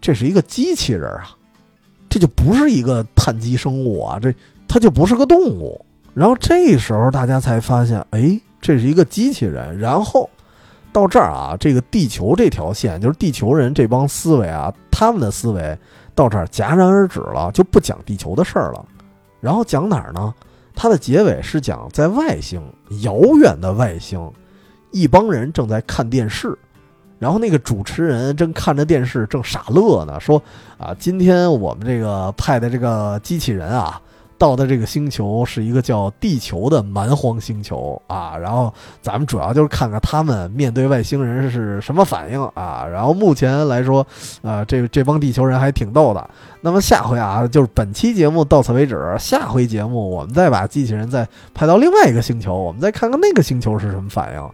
[0.00, 1.36] 这是一个机器人啊。
[2.14, 4.32] 这就不是一个碳基生物啊，这
[4.68, 5.84] 它就不是个动物。
[6.14, 9.76] 然后这时候大家才发现，哎，这是一个机器人。
[9.76, 10.30] 然后
[10.92, 15.76] 到这儿啊，这个地球这条线，就是地球人这帮思维啊，他们的思维
[16.14, 18.86] 到这儿戛然而止了，就不讲地球的事儿了。
[19.40, 20.32] 然后讲哪儿呢？
[20.72, 22.62] 它的结尾是讲在外星，
[23.02, 24.30] 遥远的外星，
[24.92, 26.56] 一帮人正在看电视。
[27.24, 30.42] 然后那个主持人正看着电视，正傻乐呢，说
[30.76, 33.98] ：“啊，今天我们这个派的这个机器人啊，
[34.36, 38.36] 到的这个星球是一个叫地球的蛮荒星球啊。
[38.36, 38.70] 然后
[39.00, 42.84] 咱们主要就是看看他们面对外星人是什么反应啊。
[42.86, 44.06] 然后目前来说，
[44.42, 46.28] 啊，这这帮地球人还挺逗的。
[46.60, 54.46] 那么下回啊，就是本期节目到此为止，下回节目我们再把机器人再派到另外一个星球，我们再看看那个星球是什么反应。”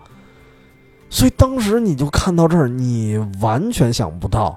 [1.10, 4.56] 所以当时你就看到这儿，你完全想不到，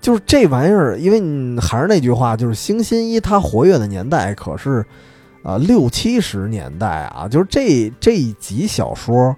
[0.00, 4.84] 就是这玩意儿，因为你还是那句话，就是星新一它活跃的年代可是，
[5.44, 9.34] 啊六七十年代啊，就是这这一集小说，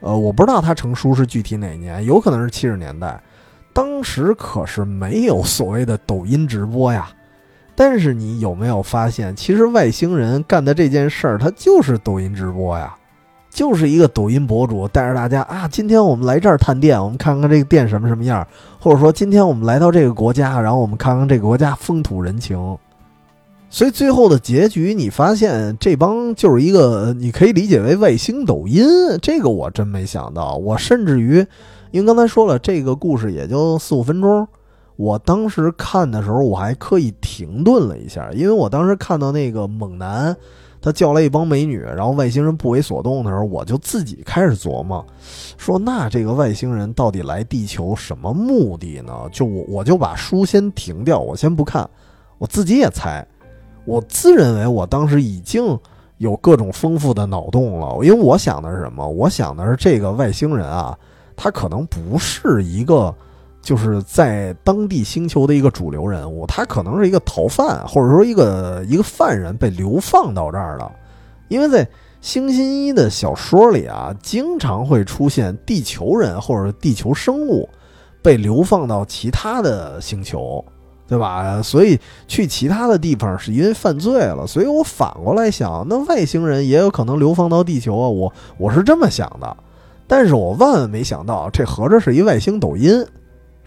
[0.00, 3.22] 呃，我不知道它成书是具体哪年，有可能是七十年代，
[3.72, 7.08] 当时可是没有所谓的抖音直播呀。
[7.76, 12.92] 但是你有没有发现，其实外星人干的这件事儿，它就是抖音直播呀。
[13.50, 18.46] 就是一个抖音博主带着大家啊，今天我们来这儿探店，我们看看这个店什么什么样，
[18.78, 22.76] 或者说今天我们来到这个国家，然后我们看看这个国家风土人情。
[23.70, 28.86] 所以最后的结局，你发现这帮就是一个，你可以理解为外星抖音。
[29.20, 31.44] 这个我真没想到，我甚至于，
[31.90, 34.46] 因为刚才说了，这个故事也就四五分钟，
[34.96, 40.36] 我当时看的时候，我还刻意停顿了一下，因为我当时看到那个猛男。
[40.80, 45.04] 他叫来一帮美女，然后外星人不为所动的时候，我就自己开始琢磨，
[45.56, 49.12] 说那这个外星人到底来地球什么目的呢？
[49.32, 51.88] 就我我就把书先停掉，我先不看，
[52.38, 53.26] 我自己也猜，
[53.84, 55.78] 我自认为我当时已经
[56.18, 59.06] 有各种丰富的脑洞了，因为我想的是什么？
[59.08, 60.96] 我想的是这个外星人啊，
[61.34, 63.14] 他可能不是一个。
[63.68, 70.90] 就是在当地星球的一个主流人物，他可能是一个逃犯，或者说一个一个犯人被流放到这儿了。
[71.48, 71.86] 因为在
[72.22, 77.68] 星星一的小说里啊，经常会出现地球人或者地球生物
[78.22, 80.64] 被流放到其他的星球，
[81.06, 81.60] 对吧？
[81.60, 84.46] 所以去其他的地方是因为犯罪了。
[84.46, 88.08] 所以我反过来想，那外星人也有可能流放到地球啊。
[88.08, 89.56] 我我是这么想的，
[90.06, 93.04] 但是我万万没想到，这合着是一外星抖音。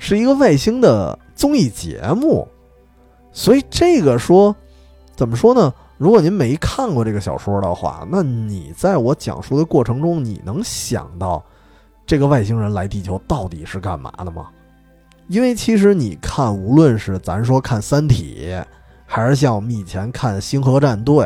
[0.03, 2.47] 是一个外星的综艺节目，
[3.31, 4.53] 所以这个说，
[5.15, 5.71] 怎么说呢？
[5.99, 11.41] 如果您没看过这个小说的话，那你在我讲述的过程中，你能想到
[12.03, 14.49] 这个外星人来地球到底是干嘛的吗？
[15.27, 18.47] 因为其实你看，无论是咱说看《三体》，
[19.05, 21.25] 还是像我们以前看《星河战队》，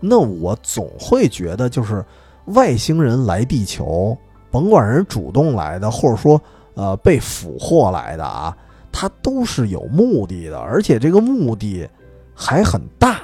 [0.00, 2.02] 那我总会觉得，就是
[2.46, 4.16] 外星人来地球，
[4.50, 6.40] 甭管人主动来的，或者说
[6.78, 8.56] 呃被俘获来的啊，
[8.92, 11.88] 他都是有目的的，而且这个目的
[12.32, 13.20] 还很大，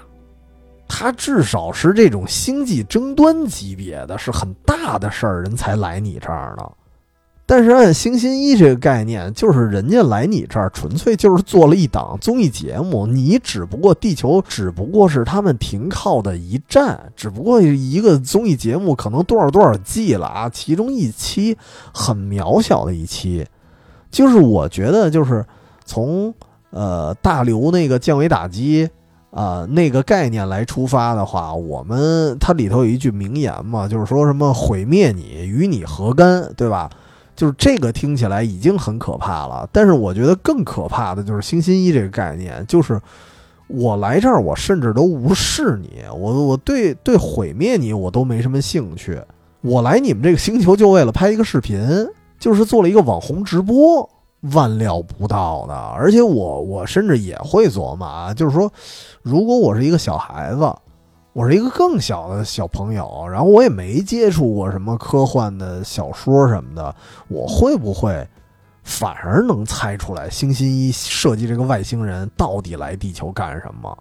[0.88, 6.68] 他至少是这种星际争端级别的，是很大的事儿，人才来你这儿呢。
[7.46, 21.54] 但是按星星一这个概念，就是人家来你这儿，纯粹就是做了一档综艺节目，你只不过地球只不过是他们停靠的一站，只不过一个综艺节目，可能多少多少季了啊，其中一期
[21.92, 23.46] 很渺小的一期，
[24.10, 25.44] 就是我觉得就是
[25.84, 26.32] 从
[26.70, 28.88] 呃大刘那个降维打击
[29.30, 36.88] 啊那个概念来出发的话，我们它里头有一句名言嘛，就是说什么毁灭你与你何干，对吧？
[37.36, 43.00] 就是这个听起来已经很可怕了，但是我觉得更可怕的就是星星一这个概念，就是
[43.66, 49.20] 我来这儿，我甚至都无视你，我我对对毁灭你我都没什么兴趣，
[49.62, 51.80] 我来你们这个星球就为了拍一个视频，
[52.38, 54.08] 就是做了一个网红直播，
[54.52, 58.72] 万料不到的，而且我我甚至也会琢磨啊，就是说，
[59.22, 60.72] 如果我是一个小孩子。
[61.34, 66.94] 我是一个更小的小朋友，然后我也没接触过什么科幻的小说什么的，
[67.26, 68.24] 我会不会
[68.84, 73.98] 反而能猜出来星星一设计这个外星人到底来地球干什么，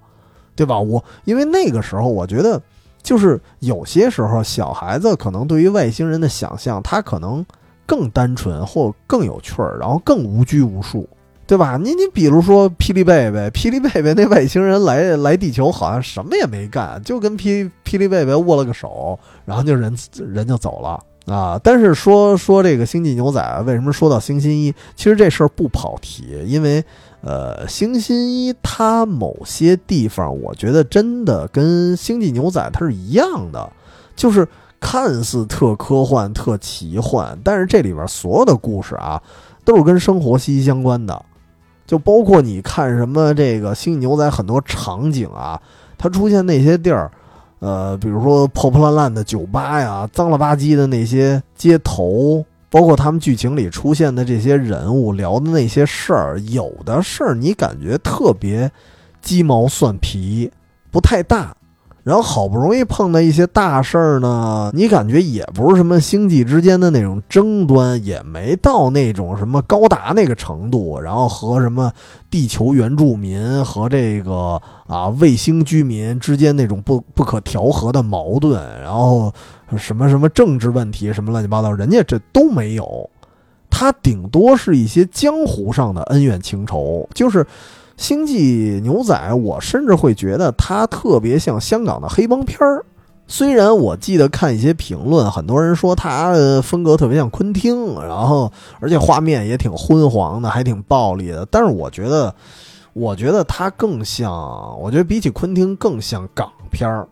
[0.56, 0.80] 对吧？
[0.80, 2.62] 我因为那个时候我觉得，
[3.02, 7.44] 就是有些时候小孩子可能对于外星人的想象，他可能
[7.88, 11.10] 更单纯或更有趣儿，然后更无拘无束。
[11.46, 11.78] 对吧？
[11.78, 21.60] 你你比如说霹雳贝贝，霹雳贝贝那外星人来来地球，好像什么也没干，就跟霹霹雳贝贝握了个手，然后就人人就走了啊。
[21.62, 24.74] 但是说说这个星际牛仔，为什么说到星星一？
[24.96, 26.84] 其实这事儿不跑题，因为
[27.22, 33.70] 呃，星星一它某些地方，我觉得真的跟星际牛仔它是一样的，
[34.16, 34.48] 就是
[34.80, 39.22] 看似特科幻、特奇幻，但是这里边所有的故事啊，
[39.66, 41.26] 都是跟生活息息相关的。
[41.86, 45.62] 就包括你看什么这个《星际牛仔》很多场景啊，
[45.98, 47.12] 它出现那些地儿，
[47.60, 58.72] 呃，比如说破破烂烂的酒吧呀，脏了吧唧的那些街头，包括他们剧情里出现的这些人物聊的那些事儿，有的事儿你感觉特别
[59.22, 60.52] 鸡毛蒜皮，
[60.92, 61.56] 不太大。
[62.04, 71.00] 然后好不容易碰到一些大事儿呢，你感觉也不是什么星际之间的那种争端，也没到那种什么高达那个程度。
[71.00, 71.90] 然后和什么
[72.30, 79.34] 地球原住民和这个啊卫星居民之间那种不不可调和的矛盾，然后
[79.78, 83.10] 什么什么政治问题什么乱七八糟，人家这都没有。
[83.70, 87.48] 他顶多是一些江湖上的恩怨情仇，就是。
[88.04, 92.84] 星际牛仔，我甚至会觉得它特别像香港的黑帮片儿。
[93.28, 98.52] 虽然我记得看一些评论，很多人说他风格特别像昆汀，然后
[98.82, 101.48] 而且画面也挺昏黄的，还挺暴力的。
[101.50, 102.36] 但是我觉得，
[102.92, 104.30] 我觉得它更像，
[104.82, 107.08] 我觉得比起昆汀更像港片儿。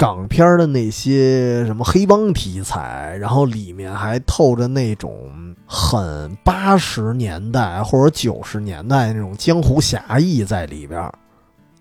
[0.00, 5.30] 港片的那些什么黑帮题材，然后里面还透着那种
[5.66, 11.12] 很八十年代或者九十年代那种江湖侠义在里边儿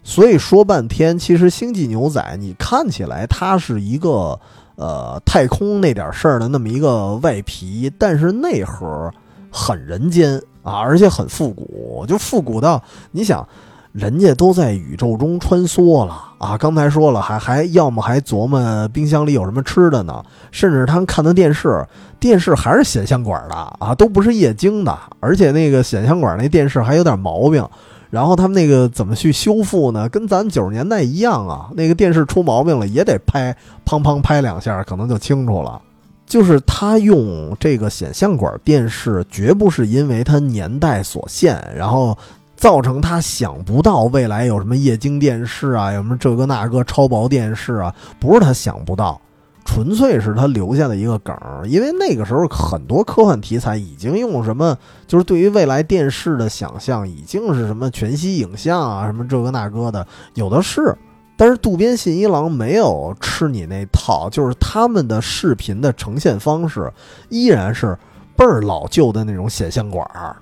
[0.04, 4.38] 所以说半天，其实《星际牛仔》你看起来它是一个
[4.76, 9.10] 呃太空那点事儿的那么一个外皮，但是内核
[9.50, 13.48] 很人间啊，而且很复古，就复古到你想。
[13.91, 16.56] 人家都在宇宙中穿梭了啊！
[16.56, 21.84] 刚才说了，还还要么还琢磨冰箱里有什么吃的呢，甚至他们看的电视，
[22.20, 27.68] 电视还是显像管的啊，都不是液晶的，而且那个显像管那电视还有点毛病。
[28.11, 30.07] 然后他们那个怎么去修复呢？
[30.07, 33.56] 跟咱九十年代一样啊，那个电视出毛病了也得拍，
[33.86, 35.82] 砰砰拍两下，可能就清楚了。
[36.28, 42.16] 就是他用这个显像管电视，绝不是因为它年代所限，然后。
[42.60, 49.19] 造成他想不到未来有什么液晶电视啊，有什么这个那个超薄电视啊，不是他想不到，
[49.64, 51.65] 纯粹是他留下的一个梗儿。
[51.65, 54.77] 因为那个时候很多科幻题材已经用什么，
[55.07, 60.94] 就是对于未来电视的想象已经是什么全息影像啊，什么这个那个的有的是。
[61.38, 66.91] 但是渡边信一郎没有吃你那套，就是他们的视频的呈现方式
[67.30, 67.98] 依然是
[68.36, 70.36] 倍儿老旧的那种显像管儿。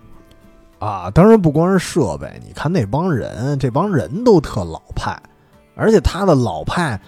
[0.79, 5.19] 啊，当然不光是设备，你看那帮人，这帮人都特老派，
[5.75, 6.99] 而且他的老派，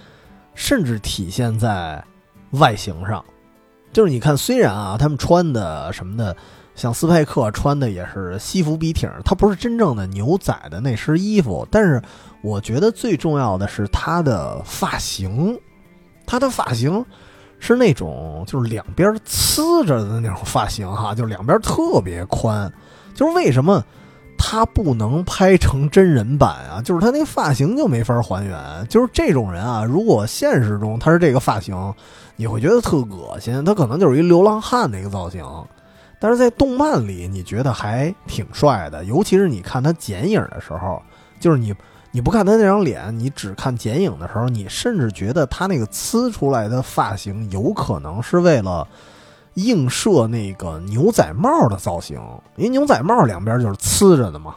[0.56, 2.04] 甚至体现在
[2.52, 3.24] 外形上，
[3.94, 6.36] 就是你看，虽然啊，他们穿的什么的，
[6.74, 12.02] 像斯派克穿的也是西服笔挺，他不是真正的牛仔的那身衣服，但是
[12.41, 15.56] 我觉得最重要的是他的发型，
[16.26, 17.06] 他的发型
[17.60, 22.72] 是那种就是两边呲着的那种发型哈，就两边特别宽。
[23.14, 23.84] 就是为什么
[24.38, 26.81] 他不能拍成真人版啊？
[26.81, 28.88] 就是他那发型就没法还原。
[28.88, 31.94] 就是这种人啊，如果现实中他是这个发型，
[32.36, 33.64] 你会觉得特恶心。
[33.65, 35.45] 他可能就是一流浪汉那个造型。
[36.22, 41.02] 但是在动漫里，你觉得还挺帅的，尤其是你看他剪影的时候，
[41.40, 41.73] 就是你
[42.11, 48.86] 你不看他那张脸，你只看剪影的时候，你甚至觉得他那个呲出来的发型有可能是为了
[49.56, 52.18] 映射那个牛仔帽的造型，
[52.56, 54.56] 因为牛仔帽两边就是呲着的嘛。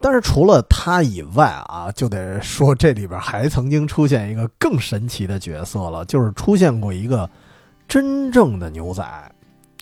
[0.00, 7.28] 但是除了他以外啊，就得说这里边还曾经出现一个更神奇的角色了，就是出现过一个
[7.88, 9.02] 真正的牛仔。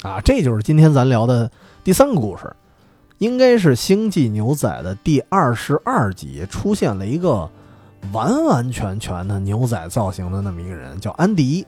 [0.03, 1.51] 啊，这就是今天咱聊的
[1.83, 2.55] 第三个故事，
[3.19, 7.49] 应该是《星际牛仔》的第二十二集，出现了一个
[8.13, 11.67] 完完全全的牛仔造型的那么一个人，叫安迪。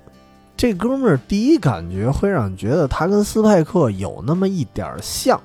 [0.57, 5.41] 这哥们儿第一感觉会让你觉得他跟斯派克有那么一点像，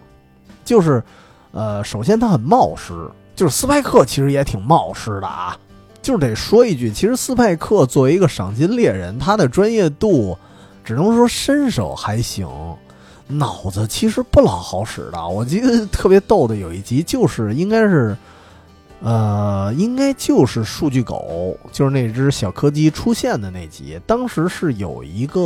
[0.64, 1.03] 就是，
[1.52, 2.94] 呃，首先他很冒失，
[3.36, 5.57] 就是斯派克其实也挺冒失的啊。
[6.02, 10.38] 就是得说一句，其实斯派克作为一个赏金猎人，他的专业度。
[10.81, 12.48] 只能说身手还行，
[13.27, 15.27] 脑子其实不老好使的。
[15.27, 18.18] 我记得特别逗的有一集，就是应该是，
[19.01, 23.99] 呃，应该就是数据狗，就是那只小柯基出现的那集。
[24.05, 25.41] 当时是有一个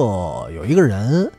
[0.55, 1.31] 有一个人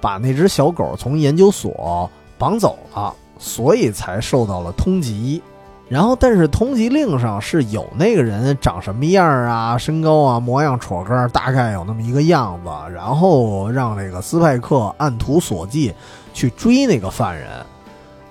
[0.00, 5.40] 把那只小狗从研究所绑走了，所以才受到了通缉。
[5.88, 12.70] 然后，但是通缉令上是有那个人长什么样啊，身高啊，模样戳个，大概有那么一个样子。
[12.92, 15.94] 然后让那个斯派克按图索骥
[16.34, 17.48] 去追那个犯人。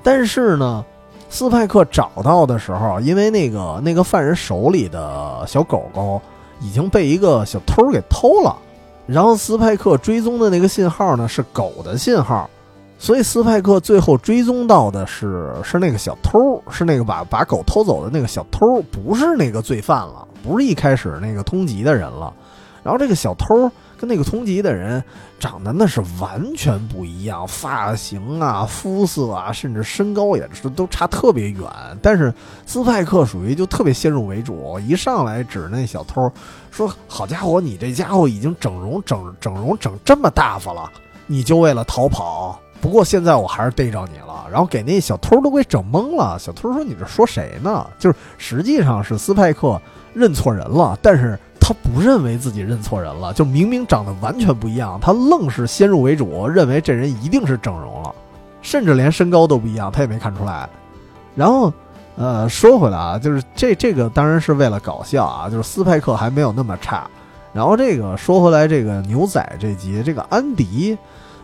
[0.03, 0.85] 但是呢，
[1.36, 6.22] 斯派克找到的时候，因为那个那个犯人手里的小狗狗
[6.62, 8.56] 已经被一个小偷给偷了。
[9.06, 12.49] 然后斯派克追踪的那个信号呢，是狗的信号。
[12.98, 22.34] 所以斯派克最后追踪到的是是那个小偷，是那个把把狗偷走的那个小偷，不是那个罪犯了，不是一开始那个通缉的人了。
[22.82, 25.03] 然后这个小偷跟那个通缉的人
[25.46, 31.62] 长得那是完全不一样，发型啊、肤色啊，甚至身高也是都差特别远。
[32.02, 32.34] 但是
[32.66, 36.32] 斯派克属于就特别先入为主，一上来指那小偷
[36.72, 40.90] 说：“好家伙，你这家伙已经整容整整容整这么大发了，
[41.28, 46.40] 你就为了逃跑？”不过现在我还是逮着你了，然后给那小偷都给整懵了。
[46.40, 49.80] 小偷说：“你这说谁呢？”就是实际上是斯派克
[50.12, 58.14] 认错人了，但是他不认为自己认错人了，就明明长得完全不一样，他愣是先入为主，认为这人一定是整容了，
[58.62, 60.70] 甚至连身高都不一样，他也没看出来。
[61.34, 61.74] 然后，
[62.18, 67.10] 呃，说回来啊，就是这这个当然是为了搞笑啊，就是斯派克还没有那么差。
[67.52, 70.96] 然后这个说回来，这个牛仔这集，这个安迪。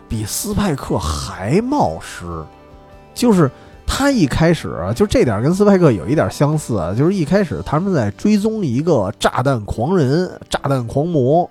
[0.08, 2.44] 比斯派克还冒失，
[3.12, 3.50] 就是
[3.86, 11.48] 他一开始就这点跟斯派克有一点相似，就是一开始他们在追踪一个炸弹狂人、炸弹狂魔，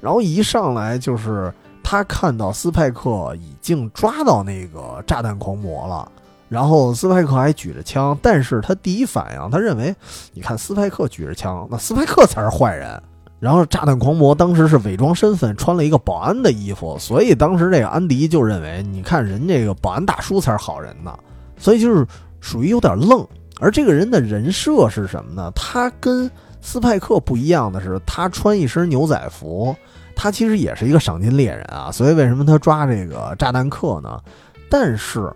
[0.00, 1.52] 然后一上来就是
[1.82, 6.10] 他看到斯派克已经抓到那个炸弹狂魔了，
[6.48, 9.94] 然后斯派克还举着枪，但是他第一反应他认为，
[10.32, 13.00] 你看斯派克举着枪，那斯派克才是坏人。
[13.40, 21.14] 然后炸弹狂魔当时是伪装身份，穿了一个保安的衣服，所以当时这个安迪就认为，你看人这个保安大叔才是好人呢，
[21.56, 22.06] 所以就是
[22.40, 23.26] 属于有点愣。
[23.60, 25.50] 而这个人的人设是什么呢？
[25.54, 29.74] 他跟斯派克不一样的是，他穿一身牛仔服，
[30.16, 31.90] 他其实也是一个赏金猎人啊。
[31.92, 34.20] 所以为什么他抓这个炸弹客呢？
[34.68, 35.32] 但是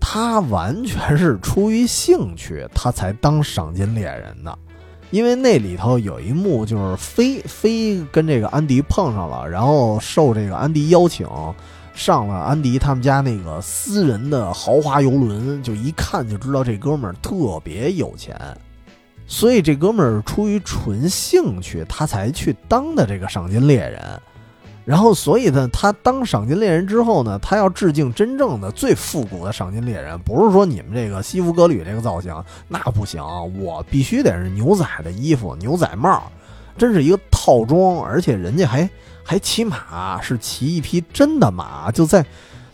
[0.00, 4.58] 他完全是出于兴趣，他才当赏金猎人的。
[5.10, 11.26] 因为那里头有一幕，就是飞飞跟这个安迪碰上了，然后受这个安迪邀请，
[11.98, 18.38] 上了安迪他们家那个私人的豪华游轮，就一看就知道这哥们儿特别有钱，
[19.26, 24.00] 所以这哥们儿出于纯兴趣，他才去当的这个赏金猎人。
[24.84, 32.32] 然后，所以呢，他当赏金猎人之后呢，他要致敬真正的最复古的赏金猎人，不是说你们这个西服革履这个造型，
[32.68, 33.20] 那不行，
[33.60, 36.22] 我必须得是牛仔的衣服、牛仔帽，
[36.78, 38.88] 真是一个套装，而且人家还
[39.28, 42.24] 还骑马，是骑一匹真的马，就在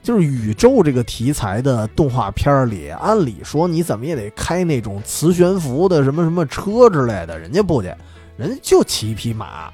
[0.01, 7.93] 就是宇宙这个题材的动画片里，按理说你怎么也得开那种磁悬浮的什么什么车之类的，人家不去，
[8.37, 9.69] 人家就骑一匹马。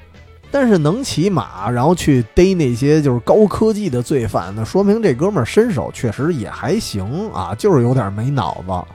[0.51, 8.93] 但是能骑马，然后去逮那些就是高科技的罪犯，那说明这哥们儿身手确实也还行啊，就是有点没脑子。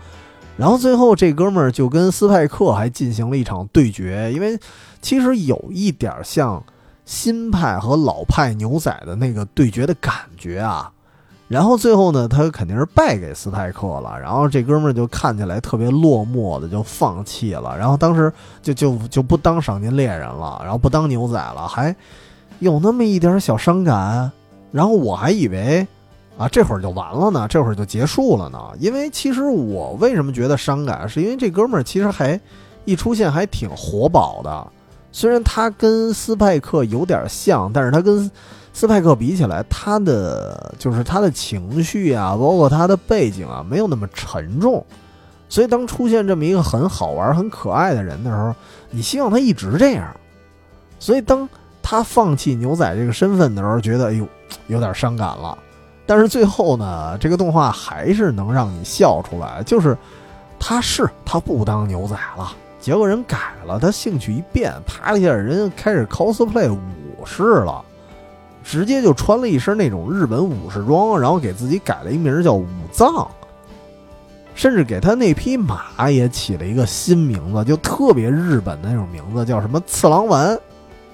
[0.57, 4.57] 然后最后这哥们儿就跟斯派克还进行了一场对决，因为
[5.03, 6.57] 其实有一点像
[7.06, 10.91] 《新派和老派牛仔的那个对决的感觉啊。
[11.48, 14.19] 然后最后呢，他肯定是败给斯泰克了。
[14.19, 17.77] 然后这哥们儿就看起来特别落寞的，就放弃了。
[17.77, 18.34] 然后当时
[18.64, 21.95] 就就就不当赏金猎人了，然后不当牛仔了，还
[22.57, 24.32] 有那么一点小伤感。
[24.72, 25.86] 然后我还以为
[26.36, 28.60] 啊，这会儿就完了呢，这会儿就结束了呢。
[28.80, 32.40] 因为其实我为什么觉得伤感，是因为这哥们儿其实还
[32.86, 34.68] 一出现还挺活宝的。
[35.15, 38.29] 虽然他跟斯派克有点像，但是他跟
[38.73, 44.85] 斯派克比起来，他的就是他的情绪啊，包括他的背景啊，没有那么沉重。
[45.47, 48.53] 所以当出现这么一个很好玩、很可爱的人的时候，
[48.89, 50.05] 你希望他一直这样。
[50.99, 51.47] 所以当
[51.81, 54.27] 他放弃牛仔这个身份的时候，觉得哎呦
[54.67, 55.57] 有点伤感了。
[56.05, 59.97] 但是最后呢，这个动画还是能让你笑出来，就是
[60.59, 62.51] 他是他不当牛仔了，
[62.86, 63.36] 结果人改
[63.66, 67.84] 了，他兴趣一变，啪一下人开始 cosplay 武士了。
[68.64, 73.28] 直接就穿了一身那种日本武士装，然后给自己改了一名叫武藏，
[74.53, 80.56] 甚至给他那匹马也起了一个新名字，就特别日本的那种名字，叫什么次郎丸。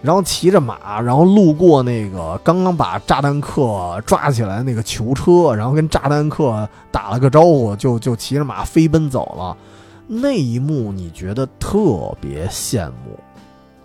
[0.01, 9.55] 然后骑着马，然后路过那个刚刚把炸弹客抓起来那个囚车，然后跟炸弹客打了个招呼，就就骑着马飞奔走了。
[10.13, 13.17] 那一幕你觉得特别羡慕。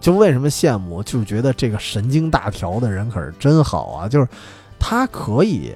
[0.01, 1.03] 就为什么羡慕？
[1.03, 4.09] 就是觉得这个神经大条的人可是真好啊！
[4.09, 4.29] 就是
[4.79, 5.73] 他可以，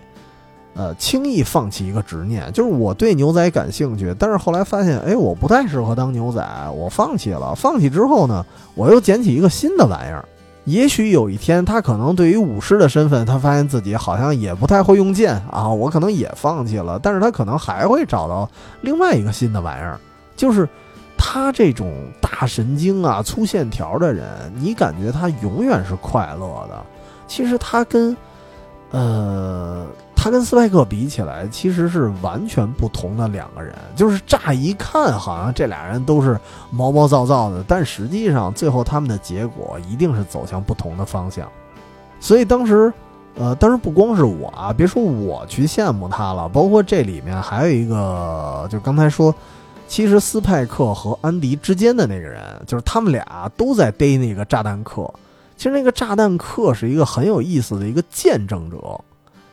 [0.75, 2.53] 呃，轻易放弃一个执念。
[2.53, 6.45] 就是我对牛仔感兴趣，但是后来发现，哎，我不太适合当牛仔，
[6.75, 7.55] 我放弃了。
[7.55, 8.45] 放弃之后呢，
[8.75, 10.25] 我又捡起一个新的玩意儿。
[10.65, 17.01] 也许有一天，他可能对于武士的身份，他发现自己好像也不太会用剑啊，我可能也放弃了。
[17.03, 18.49] 但是他可能还会找到
[18.83, 19.99] 另外一个新的玩意儿，
[20.41, 20.67] 就是。
[21.23, 24.27] 他这种大神经啊、粗线条的人，
[24.57, 26.83] 你感觉他永远是快乐的。
[27.29, 28.17] 其实他跟，
[28.91, 29.87] 呃，
[30.17, 33.75] 他跟斯派克比起来，其实是完全不同的两个人。
[33.95, 36.41] 就是乍一看，好像这俩人都是
[36.71, 41.47] 毛毛躁躁的，但实际上最后他们的结果一定是走向不同的方向。
[42.19, 42.91] 所以当时，
[43.37, 49.33] 呃，当时不光是我啊，别说我去羡慕他了，包括这里面还有一个，就刚才说。
[49.91, 55.13] 其实斯派克和安迪之间的那个人，就是他们俩都在逮那个炸弹客。
[55.57, 58.79] 其实那个炸弹客是一个很有意思的一个见证者，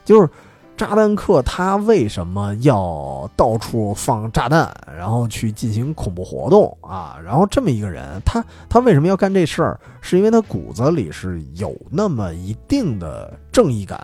[0.05, 0.29] 就是
[0.77, 7.17] 炸弹客他为什么要到处放炸弹，然后去进行恐怖活动啊？
[7.25, 9.79] 然后这么一个人，他他为什么要干这事儿？
[10.01, 13.99] 是因为他骨子里是有那么一定的正义感，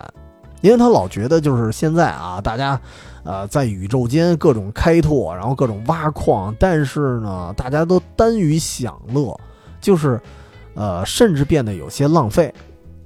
[0.61, 2.81] 因为他老觉得就是现在啊，大家。
[3.23, 9.33] 呃，在宇宙间各种开拓，然后各种挖矿，但是呢，大家都耽于享乐，
[9.79, 10.19] 就是，
[10.73, 12.53] 呃，甚至变得有些浪费。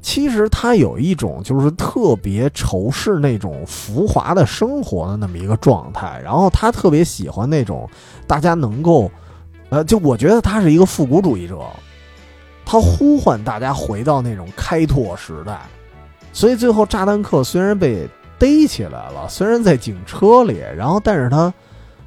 [0.02, 7.88] 其实他有一种就是特别仇视那种浮华的生活的那么一个状态，然后他特别喜欢那种
[8.26, 9.11] 大家能够，
[9.69, 11.60] 呃，就我觉得他是一个复古主义者，
[12.65, 15.61] 他呼唤大家回到那种开拓时代。
[16.34, 18.10] 所以最后炸弹客虽然被。
[18.39, 21.53] 逮起来了，虽然在警车里，然后但是他，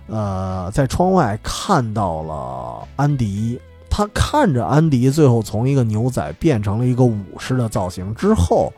[0.06, 3.60] 呃，在窗外看到了安迪。
[3.92, 8.72] 他看着安迪最后从一个牛仔变成了一个武士的造型之后，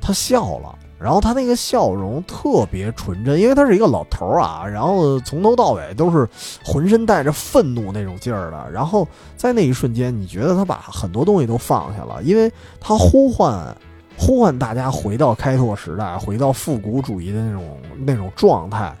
[0.00, 0.78] 他笑了。
[0.98, 6.28] 然后他那个笑容特别纯真，因为他是一个老头儿啊，然后从头到尾都是
[6.64, 8.70] 浑身带着愤怒那种劲儿的。
[8.70, 13.74] 然后在那一瞬间，你觉得他把很多东西都放下了，因为他呼唤。
[14.16, 18.94] 呼唤大家回到开拓时代，回到复古主义的那种那种状态，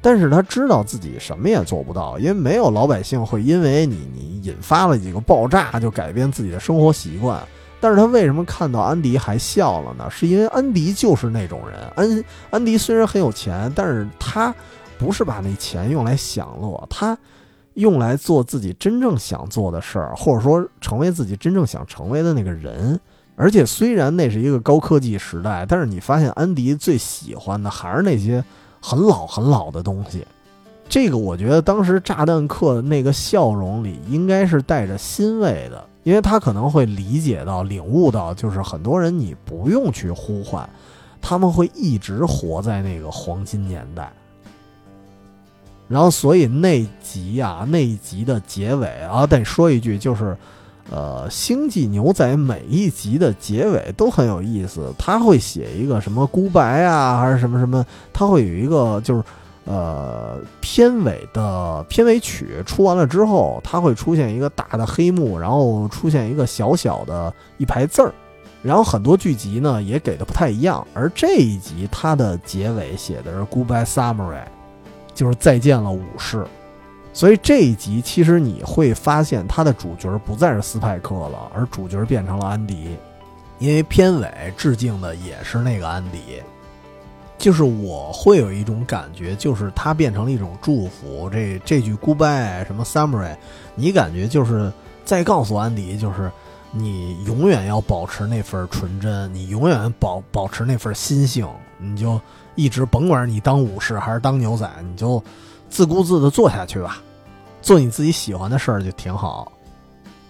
[0.00, 7.40] 但是他知道自己什么也做不到，因为没有老百姓会因为你你引发了几个爆炸就改变自己的生活习惯。
[7.82, 10.06] 但是他为什么看到安迪还笑了呢？
[10.10, 11.78] 是因为安迪就是那种人。
[11.96, 14.54] 安安迪虽然很有钱，但是他
[14.98, 17.16] 不是把那钱用来享乐，他
[17.74, 23.00] 用来做自己真正想做的事儿，或者说成为自己真正想成为的那个人。
[23.40, 28.44] 而且虽然那是一个高科技时代，但是你发现安迪最喜欢的还是那些
[28.82, 30.26] 很老很老的东西。
[30.90, 40.68] 这个我觉得当时炸弹客那个笑容里应该是带着欣慰的，因为他可能会理解到、领悟到，就是很多人你不用去呼唤，
[41.22, 44.12] 他们会一直活在那个黄金年代。
[45.88, 50.36] 然后，所以那集啊，那一集的结尾啊，得说一句就是。
[50.88, 59.22] 呃，星际牛仔每一集的结尾都很有意思，他会写一个什么孤白啊，还是什么什么，他会有一个就是，
[59.66, 68.12] 呃，片尾的片尾曲出完了之后，它会出现一个大的黑幕，然后出现一个小小的一排字儿，
[68.62, 74.42] 然后很多剧集呢也给的不太一样，而这一集它的结尾写的是 Goodbye Samurai，
[75.14, 76.44] 就是再见了武士。
[77.20, 82.96] 所以这一集其实你会发现，它的主角不再是斯派克了，而主角变成了安迪，
[83.58, 86.40] 因为片尾致敬的也是那个安迪。
[87.36, 91.28] 就是我会有一种感觉，就是它变成了一种祝福。
[91.28, 93.36] 这这句 Goodbye 什么 Samurai，
[93.74, 94.72] 你感觉就是
[95.04, 96.32] 在告诉安迪，就是
[96.72, 102.18] 你永远要保持那份纯真，你永远保保持那份心性，你就
[102.54, 105.22] 一直甭管你当武士还是当牛仔，你就。
[105.72, 107.00] 自顾自的做下去吧，
[107.60, 109.50] 做你自己喜欢的事儿就挺好。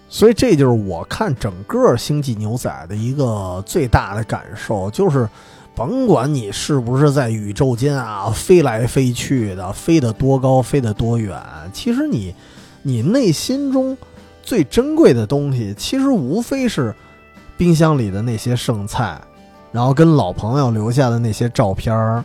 [0.09, 5.27] 所以这就是我看整个《星际牛仔》的一个最大的感受，就是
[5.73, 11.41] 甭管你是不是在宇宙间啊飞来飞去的，飞得多高，飞得多远，
[11.71, 12.35] 其实你
[12.81, 13.97] 你内心中
[14.43, 16.93] 最珍贵的东西，其实无非是
[17.55, 19.21] 冰箱里的那些剩菜，
[19.71, 22.21] 然后跟老朋友留下的那些照片儿。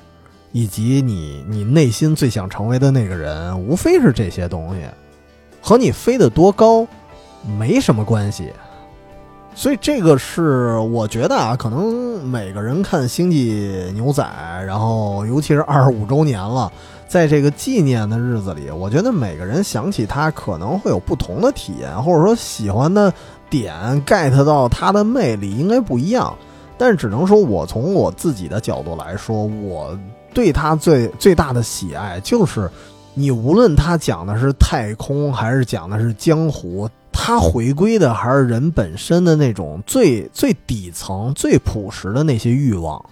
[0.57, 4.81] 以及你你内心最想成为的那个人，无非是这些东西，
[5.61, 6.87] 和你飞得多高
[7.59, 8.51] 没什么关系。
[9.55, 14.23] 所以这个是我觉得啊，可能每个人看《星际牛仔》，
[14.65, 16.73] 然后尤其是二十五周年了，
[17.07, 23.13] 在这个纪念的日子里，我觉得每个人想起他可能会有不同的体验，或者说喜欢的
[23.51, 23.75] 点
[24.07, 26.35] get 到他的魅力应该不一样。
[26.79, 29.95] 但只能说我从我自己的角度来说，我。
[30.37, 32.71] 对他最最大的喜爱就是，
[33.15, 43.03] 你无论他讲的是太空还是讲的是江湖，他回归的还是人本身的那种最最底层、最朴实的那些欲望，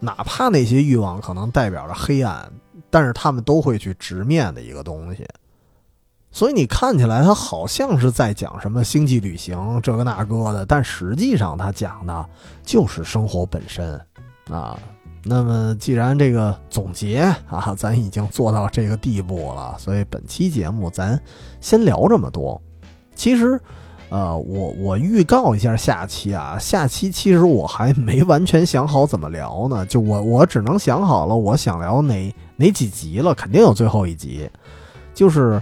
[0.00, 2.50] 哪怕那些欲望可能代表着黑暗，
[2.90, 5.24] 但是他们都会去直面的一个东西。
[6.32, 12.26] 所以你看起来他好像是在讲什么星际旅行这个那个的，但实际上他讲的
[12.64, 13.98] 就是生活本身
[14.50, 14.76] 啊。
[15.28, 21.20] 那么，既然这个总结啊， 咱已经做到这个地步了，所以本期节目咱
[21.60, 22.62] 先聊这么多。
[23.16, 23.60] 其实，
[24.08, 34.48] 呃，我我预告一下下期啊，下期其实我还没完全想好怎么聊呢，就我我只能想好了我想聊哪哪几集了，肯定有最后一集。
[35.12, 35.60] 就是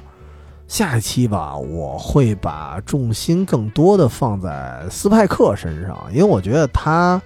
[0.69, 7.19] 下一期吧，我会把重心更多的放在斯派克身上，因为我觉得他。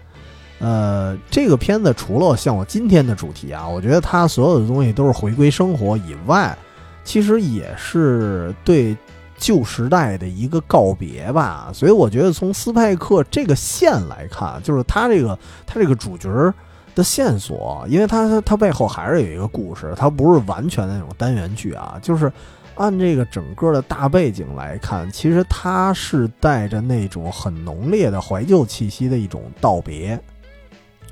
[0.61, 6.57] 呃，这个片子除了像我今天的主题啊，我觉得它所有的东西都是回归生活以外，
[7.05, 8.97] 其实也是对
[9.37, 11.71] 旧时代的一个告别吧。
[11.73, 16.29] 所以我觉得从斯派克这个线来看，就是他这个他这个主角
[16.95, 21.97] 的线索，因为他他背后还是有一个故事，他不是完全的那种单元剧啊。
[22.03, 22.33] 就是
[22.75, 30.21] 按这个整个的大背景来看，其实它是带着那种很浓烈的怀旧气息的一种道别。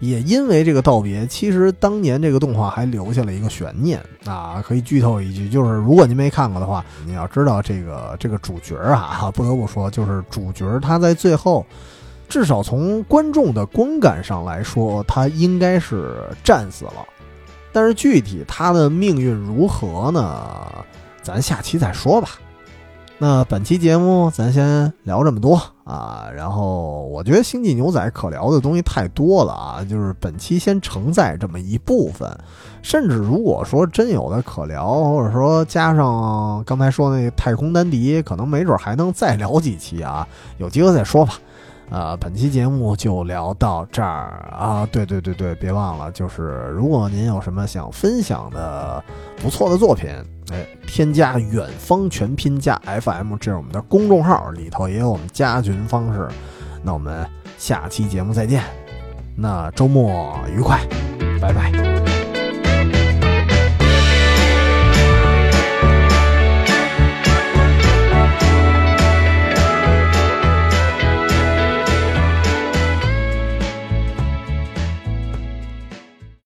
[0.00, 11.64] 也因为这个道别，其实当年这个动画还留下了一个悬念啊，可以剧透一句，就是如果您没看过的话，你要知道这个这个主角啊， 不得不说，就是主角他在最后，
[12.28, 17.06] 至少从观众的观感上来说，他应该是战死了，
[17.72, 20.46] 但是具体他的命运如何呢？
[21.22, 22.30] 咱下期再说吧。
[23.18, 32.30] 那本期节目咱先聊这么多啊，然后我觉得《星际牛仔》可聊的东西太多了啊，就是本期先承载这么一部分，
[32.82, 40.28] 甚至如果说真有的可聊，或者说加上刚才说那太空丹迪，可能没准还能再聊几期啊，
[40.58, 41.38] 有机会再说吧。
[41.88, 44.86] 呃，本期节目就聊到这儿啊！
[44.90, 49.02] 对对对对，别忘了，就是如果您有什么想分享的
[49.40, 50.10] 不错的作品，
[50.50, 56.28] 哎，添加远方全拼加 FM，这是我们的公众号，里头也有我们加群方式。
[56.82, 57.24] 那我们
[57.56, 58.64] 下期节目再见，
[59.36, 60.80] 那周末愉快，
[61.40, 62.15] 拜拜。